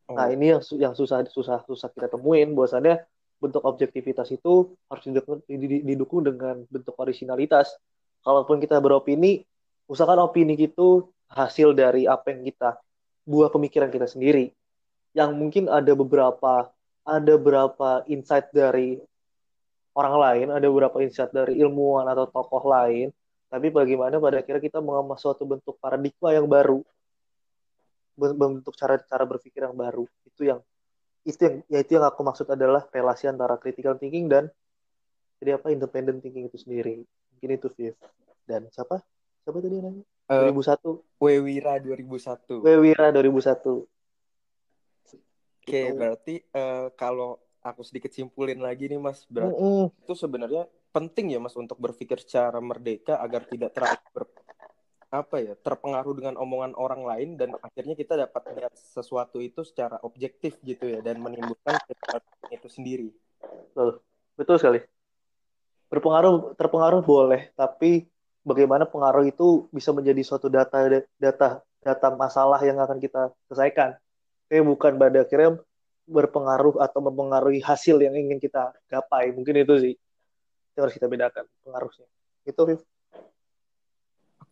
Oh. 0.06 0.14
Nah 0.14 0.30
ini 0.30 0.54
yang 0.54 0.62
yang 0.78 0.94
susah 0.94 1.26
susah 1.26 1.66
susah 1.66 1.90
kita 1.90 2.14
temuin 2.14 2.54
bahwasannya 2.54 3.02
bentuk 3.42 3.62
objektivitas 3.66 4.30
itu 4.32 4.74
harus 4.90 5.04
didukung, 5.06 5.42
didukung 5.86 6.22
dengan 6.26 6.62
bentuk 6.70 6.94
originalitas. 6.98 7.74
Kalaupun 8.26 8.58
kita 8.58 8.82
beropini, 8.82 9.46
usahakan 9.86 10.26
opini 10.26 10.58
itu 10.58 11.06
hasil 11.32 11.74
dari 11.74 12.06
apa 12.06 12.34
yang 12.34 12.46
kita 12.46 12.78
buah 13.26 13.50
pemikiran 13.50 13.90
kita 13.90 14.06
sendiri. 14.10 14.54
Yang 15.16 15.32
mungkin 15.34 15.64
ada 15.72 15.92
beberapa 15.96 16.70
ada 17.06 17.32
beberapa 17.38 18.02
insight 18.10 18.50
dari 18.52 18.98
orang 19.96 20.16
lain, 20.18 20.48
ada 20.52 20.66
beberapa 20.68 21.00
insight 21.02 21.32
dari 21.32 21.62
ilmuwan 21.62 22.10
atau 22.10 22.26
tokoh 22.28 22.66
lain 22.68 23.14
tapi 23.56 23.72
bagaimana 23.72 24.20
pada 24.20 24.44
akhirnya 24.44 24.60
kita 24.60 24.84
mengemas 24.84 25.24
suatu 25.24 25.48
bentuk 25.48 25.80
paradigma 25.80 26.34
yang 26.36 26.44
baru. 26.44 26.84
Bentuk 28.20 28.76
cara 28.76 29.00
cara 29.00 29.24
berpikir 29.24 29.64
yang 29.64 29.80
baru. 29.80 30.04
Itu 30.28 30.44
yang 30.44 30.60
itu 31.24 31.40
yang 31.40 31.56
ya 31.72 31.80
itu 31.80 31.92
yang 31.96 32.04
aku 32.04 32.20
maksud 32.20 32.52
adalah 32.52 32.84
relasi 32.92 33.32
antara 33.32 33.56
critical 33.56 33.96
thinking 33.96 34.30
dan 34.30 34.52
jadi 35.40 35.56
apa 35.56 35.72
independent 35.72 36.20
thinking 36.20 36.52
itu 36.52 36.58
sendiri. 36.60 37.08
Mungkin 37.32 37.50
itu 37.56 37.68
Viv. 37.72 37.96
Dan 38.44 38.68
siapa? 38.76 39.00
Siapa 39.48 39.58
tadi 39.64 39.78
nanya 39.80 40.04
Uh, 40.26 40.50
2001. 40.54 41.22
Wewira 41.22 41.74
2001. 41.78 42.66
Wewira 42.66 43.08
2001. 43.14 43.86
Oke, 45.66 45.74
okay, 45.74 45.90
gitu. 45.90 45.98
berarti 45.98 46.36
uh, 46.54 46.94
kalau 46.94 47.42
aku 47.66 47.82
sedikit 47.82 48.14
simpulin 48.14 48.62
lagi 48.62 48.86
nih 48.86 49.02
Mas, 49.02 49.26
berarti 49.26 49.58
mm 49.58 49.90
-hmm. 49.90 50.04
itu 50.06 50.14
sebenarnya 50.14 50.64
penting 50.94 51.34
ya 51.34 51.40
Mas 51.42 51.58
untuk 51.58 51.82
berpikir 51.82 52.22
secara 52.22 52.62
merdeka 52.62 53.18
agar 53.18 53.50
tidak 53.50 53.74
ber, 54.14 54.30
apa 55.10 55.36
ya 55.40 55.54
terpengaruh 55.58 56.14
dengan 56.18 56.36
omongan 56.38 56.76
orang 56.76 57.02
lain 57.08 57.30
dan 57.40 57.56
akhirnya 57.64 57.96
kita 57.96 58.14
dapat 58.20 58.42
melihat 58.52 58.74
sesuatu 58.76 59.40
itu 59.40 59.64
secara 59.64 59.98
objektif 60.04 60.60
gitu 60.62 60.86
ya 60.92 61.00
dan 61.02 61.18
menimbulkan 61.18 61.80
itu 62.52 62.68
sendiri. 62.70 63.10
Betul, 63.42 64.02
betul 64.36 64.56
sekali. 64.62 64.80
Berpengaruh 65.90 66.58
terpengaruh 66.58 67.02
boleh, 67.06 67.50
tapi 67.54 68.10
bagaimana 68.46 68.86
pengaruh 68.86 69.26
itu 69.26 69.66
bisa 69.74 69.90
menjadi 69.90 70.22
suatu 70.22 70.48
data 70.48 70.86
data 71.18 71.66
data 71.82 72.08
masalah 72.14 72.62
yang 72.62 72.78
akan 72.78 73.02
kita 73.02 73.34
selesaikan. 73.50 73.98
Tapi 74.46 74.62
bukan 74.62 74.96
pada 75.02 75.26
akhirnya 75.26 75.58
berpengaruh 76.06 76.78
atau 76.78 77.02
mempengaruhi 77.02 77.60
hasil 77.66 77.98
yang 77.98 78.14
ingin 78.14 78.38
kita 78.38 78.72
gapai. 78.86 79.34
Mungkin 79.34 79.66
itu 79.66 79.74
sih 79.82 79.94
yang 80.78 80.86
harus 80.86 80.96
kita 80.96 81.10
bedakan 81.10 81.50
pengaruhnya. 81.66 82.08
Itu 82.46 82.62
Viv. 82.70 82.82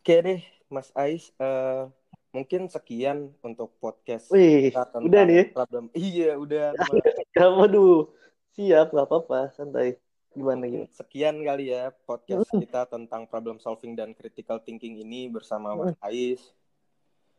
oke 0.04 0.14
deh 0.20 0.42
Mas 0.68 0.90
Ais 0.92 1.32
uh, 1.40 1.88
mungkin 2.34 2.66
sekian 2.66 3.30
untuk 3.46 3.72
podcast 3.78 4.26
Wih, 4.34 4.74
udah 4.74 5.22
nih. 5.22 5.54
problem 5.54 5.86
iya 5.94 6.34
udah 6.34 6.74
ya 7.38 7.46
waduh 7.54 8.10
siap 8.52 8.90
nggak 8.90 9.06
apa-apa 9.06 9.54
santai 9.54 9.96
gimana 10.34 10.66
gitu 10.66 10.86
sekian 10.90 11.40
kali 11.46 11.70
ya 11.70 11.94
podcast 12.04 12.50
kita 12.50 12.90
tentang 12.90 13.24
problem 13.30 13.62
solving 13.62 13.94
dan 13.94 14.10
critical 14.12 14.58
thinking 14.58 14.98
ini 15.00 15.30
bersama 15.30 15.78
Mas. 15.78 15.94
Ais. 16.02 16.42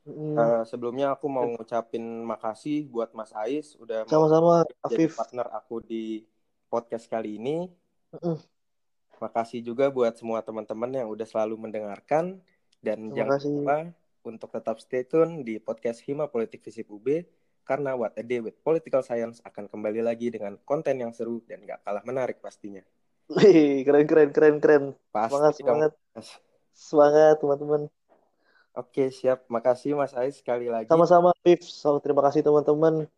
Uh, 0.05 0.61
sebelumnya 0.69 1.17
aku 1.17 1.25
mau 1.25 1.49
ngucapin 1.49 2.01
makasih 2.23 2.85
buat 2.87 3.09
Mas 3.17 3.33
Ais 3.33 3.73
udah 3.81 4.05
sama-sama 4.05 4.61
jadi 4.85 5.09
partner 5.09 5.49
aku 5.49 5.81
di 5.81 6.23
podcast 6.69 7.09
kali 7.09 7.41
ini. 7.41 7.67
Makasih 9.17 9.65
juga 9.65 9.89
buat 9.89 10.13
semua 10.13 10.45
teman-teman 10.45 10.93
yang 10.93 11.07
udah 11.09 11.25
selalu 11.25 11.57
mendengarkan 11.57 12.37
dan 12.85 13.09
Terima 13.09 13.15
jangan 13.17 13.39
kasih. 13.41 13.49
lupa 13.49 13.77
untuk 14.25 14.49
tetap 14.53 14.77
stay 14.77 15.03
tune 15.05 15.41
di 15.41 15.57
podcast 15.57 16.05
Hima 16.05 16.29
Politik 16.29 16.61
Visip 16.61 16.85
UB 16.89 17.25
karena 17.65 17.97
What 17.97 18.13
a 18.15 18.23
Day 18.23 18.39
with 18.39 18.55
Political 18.61 19.01
Science 19.01 19.41
akan 19.41 19.65
kembali 19.67 20.05
lagi 20.05 20.29
dengan 20.29 20.55
konten 20.61 21.01
yang 21.01 21.11
seru 21.11 21.41
dan 21.49 21.65
gak 21.65 21.81
kalah 21.81 22.05
menarik 22.05 22.37
pastinya. 22.39 22.85
Wih, 23.33 23.81
keren 23.81 24.05
keren 24.05 24.29
keren 24.29 24.55
keren. 24.61 24.83
Pasti 25.09 25.33
semangat 25.33 25.53
semangat. 25.57 25.91
Semangat 26.77 27.35
teman-teman. 27.41 27.81
Oke, 28.77 29.09
siap. 29.09 29.49
Makasih 29.49 29.97
Mas 29.97 30.13
Ais 30.13 30.37
sekali 30.37 30.69
lagi. 30.69 30.91
Sama-sama, 30.91 31.33
Viv. 31.41 31.63
So, 31.63 31.97
terima 32.03 32.21
kasih 32.21 32.45
teman-teman. 32.45 33.09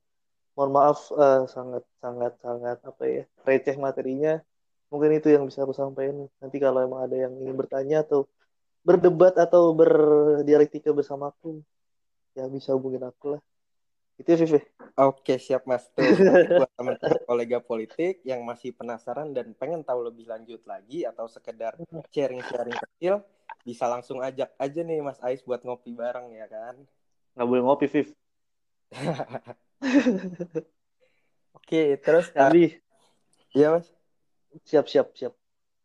Mohon 0.55 0.71
maaf 0.73 1.11
uh, 1.13 1.45
sangat 1.45 1.83
sangat 2.01 2.33
sangat 2.41 2.77
apa 2.81 3.03
ya 3.05 3.23
receh 3.45 3.77
materinya. 3.77 4.41
Mungkin 4.89 5.19
itu 5.19 5.29
yang 5.29 5.45
bisa 5.45 5.61
aku 5.67 5.75
sampaikan. 5.75 6.25
Nanti 6.39 6.57
kalau 6.57 6.81
emang 6.81 7.03
ada 7.03 7.13
yang 7.13 7.35
ingin 7.37 7.53
bertanya 7.53 8.01
atau 8.01 8.25
berdebat 8.81 9.35
atau 9.35 9.75
berdialektika 9.75 10.95
bersama 10.95 11.29
aku, 11.29 11.59
ya 12.33 12.47
bisa 12.47 12.71
hubungin 12.71 13.03
aku 13.03 13.35
lah. 13.37 13.41
Itu 14.17 14.27
ya, 14.33 14.37
Viv. 14.41 14.53
Ya? 14.57 14.61
Oke, 14.97 15.37
siap 15.37 15.69
Mas. 15.69 15.85
Tuh, 15.93 16.01
buat 16.57 16.71
teman-teman 16.73 17.21
kolega 17.29 17.61
politik 17.61 18.25
yang 18.25 18.41
masih 18.41 18.73
penasaran 18.73 19.29
dan 19.29 19.53
pengen 19.53 19.85
tahu 19.85 20.01
lebih 20.09 20.25
lanjut 20.25 20.65
lagi 20.65 21.05
atau 21.05 21.29
sekedar 21.29 21.77
sharing-sharing 22.09 22.73
kecil, 22.73 23.21
bisa 23.61 23.85
langsung 23.85 24.25
ajak 24.25 24.57
aja 24.57 24.81
nih 24.81 25.05
Mas 25.05 25.21
Ais 25.21 25.45
buat 25.45 25.61
ngopi 25.61 25.93
bareng 25.93 26.33
ya 26.33 26.49
kan? 26.49 26.75
Nggak 27.37 27.47
boleh 27.47 27.61
ngopi, 27.61 27.85
Viv. 27.85 28.09
Oke, 31.57 32.01
terus 32.01 32.33
Abi. 32.33 32.81
Iya, 33.53 33.77
Mas. 33.77 33.87
Siap, 34.65 34.89
siap, 34.89 35.13
siap. 35.13 35.33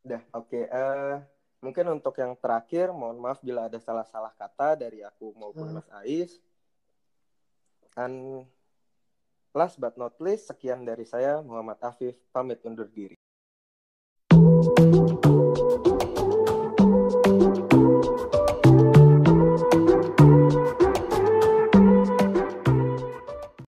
Udah, 0.02 0.22
oke. 0.34 0.48
Okay. 0.50 0.64
Uh, 0.70 0.78
eh, 0.78 1.14
mungkin 1.60 1.86
untuk 1.92 2.14
yang 2.16 2.32
terakhir, 2.38 2.94
mohon 2.94 3.18
maaf 3.20 3.42
bila 3.44 3.66
ada 3.68 3.76
salah-salah 3.76 4.32
kata 4.34 4.78
dari 4.78 5.04
aku 5.04 5.34
maupun 5.36 5.68
hmm. 5.68 5.76
Mas 5.82 5.88
Ais. 6.00 6.32
Dan 7.92 8.42
last 9.52 9.76
but 9.78 9.94
not 10.00 10.16
least, 10.18 10.48
sekian 10.50 10.82
dari 10.82 11.04
saya, 11.04 11.44
Muhammad 11.44 11.78
Afif, 11.84 12.16
pamit 12.32 12.64
undur 12.64 12.88
diri. 12.88 13.21